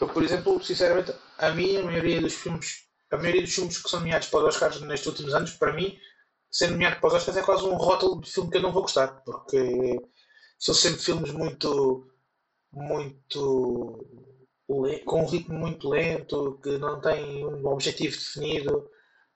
[0.00, 3.88] Eu, por exemplo, sinceramente, a mim, a maioria dos filmes, a maioria dos filmes que
[3.88, 5.98] são nomeados para os Oscars nestes últimos anos, para mim,
[6.50, 8.82] ser nomeado para os Oscars é quase um rótulo de filme que eu não vou
[8.82, 10.00] gostar, porque
[10.58, 12.06] são sempre filmes muito,
[12.72, 14.04] muito
[15.04, 18.90] com um ritmo muito lento, que não têm um objetivo definido,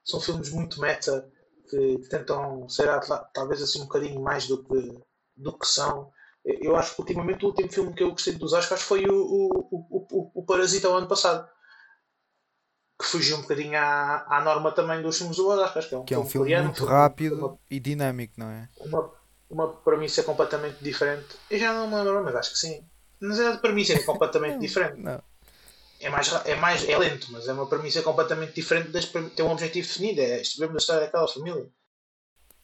[0.05, 1.31] são filmes muito meta,
[1.69, 2.89] que, que tentam ser
[3.33, 4.99] talvez assim um bocadinho mais do que,
[5.37, 6.11] do que são.
[6.45, 10.09] Eu acho que ultimamente o último filme que eu gostei dos Oscars foi o, o,
[10.11, 11.47] o, o, Parasita o ano passado.
[12.99, 15.87] Que fugiu um bocadinho à, à norma também dos filmes do Oscars.
[15.87, 18.69] Que é um, que é um filme, coreano, muito rápido uma, e dinâmico, não é?
[18.79, 19.13] Uma,
[19.51, 21.37] uma premissa completamente diferente.
[21.51, 22.85] Eu já não me lembro, mas acho que sim.
[23.21, 24.99] Mas é a premissa é completamente diferente.
[24.99, 25.23] Não.
[26.01, 28.89] É mais, é mais é lento, mas é uma premissa completamente diferente.
[28.89, 30.23] Das, tem um objetivo definido.
[30.23, 31.69] É escrever a história daquela família.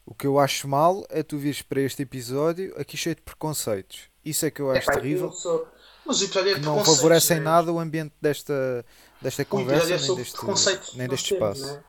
[0.09, 4.03] O que eu acho mal é tu vires para este episódio aqui cheio de preconceitos.
[4.23, 5.33] Isso é que eu acho é, terrível.
[5.33, 5.67] Sou...
[6.05, 8.85] Mas o episódio é que não favorecem nada o ambiente desta,
[9.21, 11.61] desta conversa é nem deste, nem deste espaço.
[11.61, 11.83] Temos, né?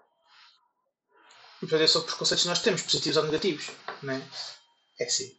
[1.62, 3.71] O episódio é sobre preconceitos que nós temos, positivos ou negativos.
[4.03, 4.29] Né?
[4.99, 5.33] É assim.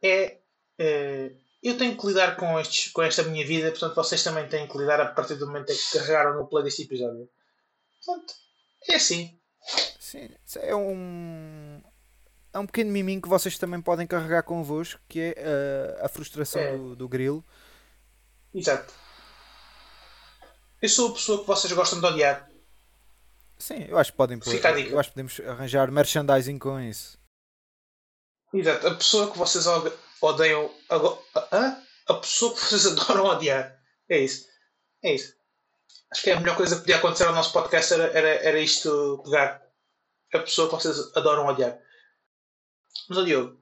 [0.00, 0.38] É,
[0.78, 4.68] é, eu tenho que lidar com, estes, com esta minha vida, portanto vocês também têm
[4.68, 7.28] que lidar a partir do momento em que carregaram no play deste episódio.
[8.06, 8.32] Portanto,
[8.88, 9.36] é assim.
[10.10, 11.80] Sim, é um.
[12.52, 16.60] É um pequeno miminho que vocês também podem carregar convosco, que é uh, a frustração
[16.60, 16.76] é.
[16.76, 17.44] Do, do grilo.
[18.52, 18.92] Exato.
[20.82, 22.50] Eu sou a pessoa que vocês gostam de odiar.
[23.56, 27.16] Sim, eu acho que podem pôr, Eu acho que podemos arranjar merchandising com isso.
[28.52, 29.64] Exato, a pessoa que vocês
[30.20, 30.74] odeiam.
[30.88, 31.76] A,
[32.08, 33.80] a pessoa que vocês adoram odiar.
[34.08, 34.48] É isso.
[35.04, 35.36] É isso.
[36.10, 38.58] Acho que é a melhor coisa que podia acontecer ao nosso podcast era, era, era
[38.58, 39.69] isto pegar
[40.32, 41.78] a pessoa que vocês adoram odiar.
[43.08, 43.60] Mas, ó Diogo,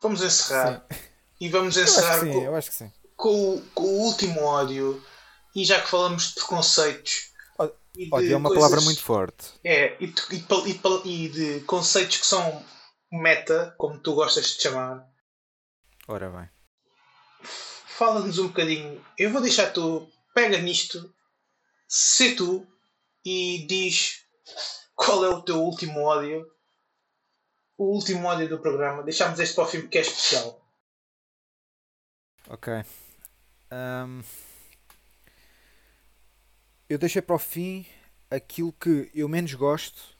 [0.00, 0.86] vamos encerrar.
[0.90, 0.98] Sim.
[1.40, 5.02] E vamos encerrar sim, com, com, com, o último ódio.
[5.54, 7.32] E já que falamos de preconceitos.
[8.10, 9.52] Ódio é uma coisas, palavra muito forte.
[9.62, 10.22] É, e de,
[11.04, 12.64] e, de conceitos que são
[13.10, 15.06] meta, como tu gostas de chamar.
[16.08, 16.50] Ora bem.
[17.42, 19.04] Fala-nos um bocadinho.
[19.16, 20.08] Eu vou deixar tu.
[20.34, 21.14] Pega nisto,
[21.88, 22.66] se tu
[23.24, 24.24] e diz
[24.94, 26.50] qual é o teu último ódio.
[27.76, 29.02] O último ódio do programa.
[29.02, 30.60] Deixamos este para o fim porque é especial.
[32.48, 32.72] Ok.
[33.72, 34.22] Um,
[36.88, 37.86] eu deixei para o fim
[38.30, 40.14] aquilo que eu menos gosto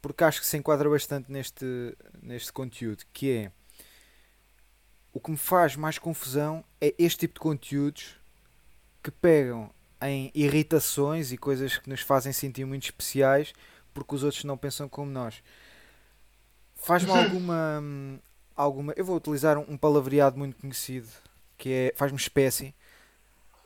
[0.00, 3.52] porque acho que se enquadra bastante neste, neste conteúdo, que é
[5.12, 8.16] o que me faz mais confusão é este tipo de conteúdos
[9.02, 9.72] que pegam
[10.02, 13.52] em irritações e coisas que nos fazem sentir muito especiais
[13.92, 15.42] porque os outros não pensam como nós.
[16.74, 17.82] Faz-me alguma
[18.56, 18.92] alguma.
[18.96, 21.08] Eu vou utilizar um palavreado muito conhecido
[21.56, 22.74] que é faz-me espécie.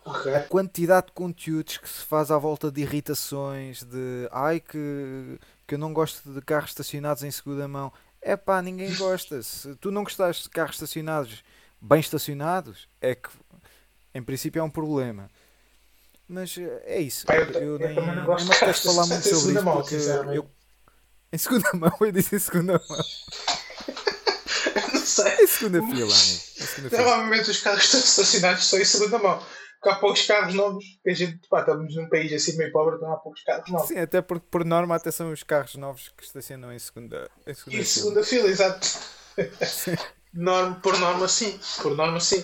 [0.05, 0.35] Okay.
[0.35, 5.77] A quantidade de conteúdos que se faz à volta de irritações, de ai que que
[5.77, 7.93] eu não gosto de carros estacionados em segunda mão.
[8.21, 9.43] É pá, ninguém gosta.
[9.43, 11.43] Se tu não gostares de carros estacionados
[11.81, 13.29] bem estacionados, é que
[14.15, 15.31] em princípio é um problema.
[16.29, 17.27] Mas eh, é isso.
[17.31, 20.51] Eu, eu, eu, nem, não gosto nem de falar muito sobre isso mão, porque eu,
[21.33, 22.99] em segunda mão, eu disse em segunda mão.
[24.93, 25.45] não sei.
[25.45, 26.15] Em segunda fila,
[26.91, 29.45] Normalmente os carros estacionados são em segunda mão
[29.85, 32.97] porque há poucos carros novos, que a gente, pá, estamos num país assim meio pobre,
[32.97, 33.89] então há poucos carros novos.
[33.89, 37.53] Sim, até porque por norma até são os carros novos que estacionam em segunda, em
[37.53, 38.05] segunda e fila.
[38.05, 38.89] segunda fila, exato.
[40.33, 42.43] norma, por norma sim, por norma sim.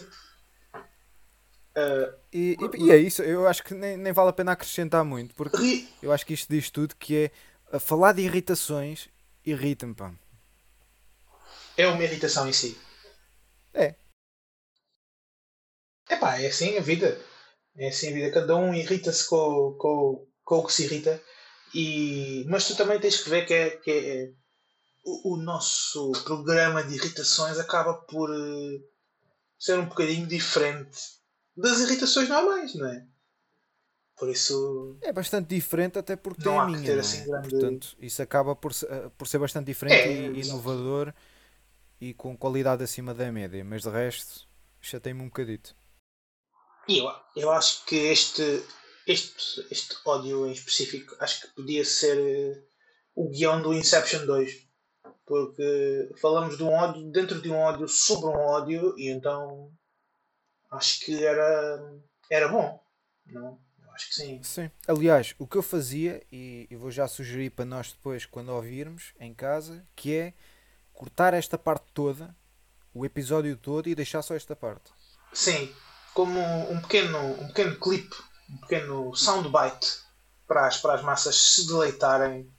[1.80, 5.04] Uh, e, e, e, é isso, eu acho que nem, nem vale a pena acrescentar
[5.04, 7.30] muito, porque eu acho que isto diz tudo que
[7.72, 9.08] é falar de irritações
[9.44, 10.12] irrita-me, pá.
[11.76, 12.78] É uma irritação em si.
[13.72, 13.94] É.
[16.08, 17.20] É pá, é assim a vida.
[17.76, 21.22] É assim a vida, cada um irrita-se com, com, com o que se irrita.
[21.74, 24.32] E, mas tu também tens que ver que, é, que é,
[25.04, 28.80] o, o, nosso programa de irritações acaba por uh,
[29.58, 31.19] ser um bocadinho diferente
[31.57, 33.07] das irritações normais, não é?
[34.20, 34.98] Por isso.
[35.01, 37.01] É bastante diferente, até porque não tem a minha.
[37.01, 37.48] Assim grande...
[37.48, 41.14] Portanto, isso acaba por, eh, por ser bastante diferente é, e inovador
[41.98, 43.64] e com qualidade acima da média.
[43.64, 44.46] Mas de resto,
[44.78, 45.74] chatei-me um bocadito.
[46.86, 48.62] Eu, eu acho que este,
[49.07, 52.62] este, este ódio em específico acho que podia ser uh,
[53.14, 54.68] o guião do Inception 2.
[55.24, 59.72] Porque falamos de um ódio dentro de um ódio sobre um ódio e então
[60.70, 61.92] acho que era,
[62.30, 62.80] era bom.
[63.26, 63.58] Não?
[63.82, 64.42] Eu acho que sim.
[64.42, 64.70] Sim.
[64.86, 69.12] Aliás, o que eu fazia, e, e vou já sugerir para nós depois, quando ouvirmos
[69.18, 70.34] em casa, que é
[70.92, 72.34] cortar esta parte toda,
[72.94, 74.92] o episódio todo e deixar só esta parte.
[75.32, 75.72] Sim,
[76.12, 76.40] como
[76.70, 78.16] um pequeno, um pequeno clipe,
[78.48, 80.00] um pequeno soundbite
[80.46, 82.52] para as, para as massas se deleitarem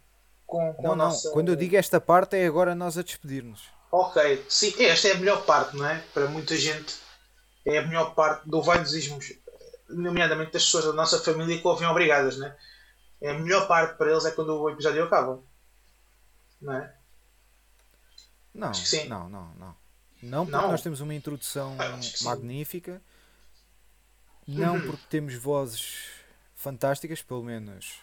[0.48, 1.28] com, com não, a nossa.
[1.28, 1.34] Não.
[1.34, 3.64] Quando eu digo esta parte é agora nós a despedir-nos.
[3.92, 6.02] Ok, sim, esta é a melhor parte, não é?
[6.14, 6.96] Para muita gente
[7.66, 9.20] é a melhor parte do vaidosismo,
[9.90, 13.30] nomeadamente das pessoas da nossa família que ouvem obrigadas, não é?
[13.30, 15.40] A melhor parte para eles é quando o episódio acaba,
[16.62, 16.96] não é?
[18.54, 18.72] Não,
[19.08, 19.82] não, não, não.
[20.24, 20.72] Não, porque não.
[20.72, 23.02] nós temos uma introdução ah, magnífica
[24.48, 24.82] não uhum.
[24.82, 26.08] porque temos vozes
[26.56, 28.00] fantásticas, pelo menos.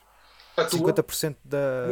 [0.56, 1.86] 50%, da,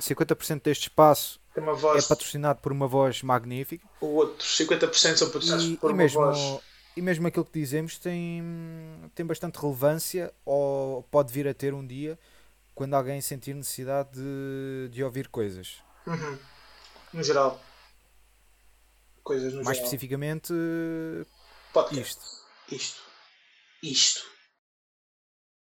[0.00, 1.40] 50% deste espaço
[1.76, 2.04] voz...
[2.04, 3.84] é patrocinado por uma voz magnífica.
[4.00, 6.60] O outro 50% são patrocinados e, por e uma mesmo, voz.
[6.96, 8.42] E mesmo aquilo que dizemos tem,
[9.14, 12.18] tem bastante relevância ou pode vir a ter um dia
[12.74, 15.82] quando alguém sentir necessidade de, de ouvir coisas.
[16.06, 16.38] Uhum.
[17.12, 17.62] No geral.
[19.22, 19.84] Coisas no Mais geral.
[19.84, 20.52] especificamente,
[21.72, 22.18] Podcast.
[22.18, 22.74] isto.
[22.74, 23.06] Isto
[23.82, 24.26] isto.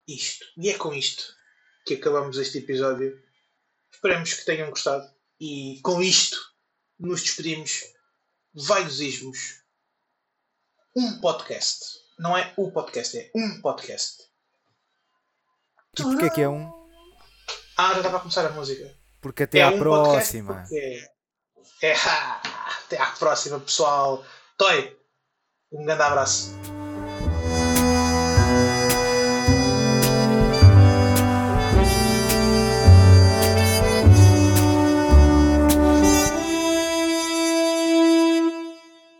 [0.06, 0.44] Isto.
[0.56, 1.34] E é com isto
[1.86, 3.20] que acabamos este episódio.
[3.92, 5.08] Esperamos que tenham gostado.
[5.40, 6.38] E com isto
[6.98, 7.82] nos despedimos.
[8.54, 9.61] Vai dos ismos.
[10.94, 12.02] Um podcast.
[12.18, 14.22] Não é o podcast, é um podcast.
[15.98, 16.70] E porquê que é um?
[17.76, 18.94] Ah, já estava a começar a música.
[19.20, 20.64] Porque até é à um próxima.
[20.70, 21.08] É,
[21.82, 21.94] é,
[22.84, 24.24] até à próxima, pessoal.
[24.58, 24.96] Toy,
[25.72, 26.52] um grande abraço.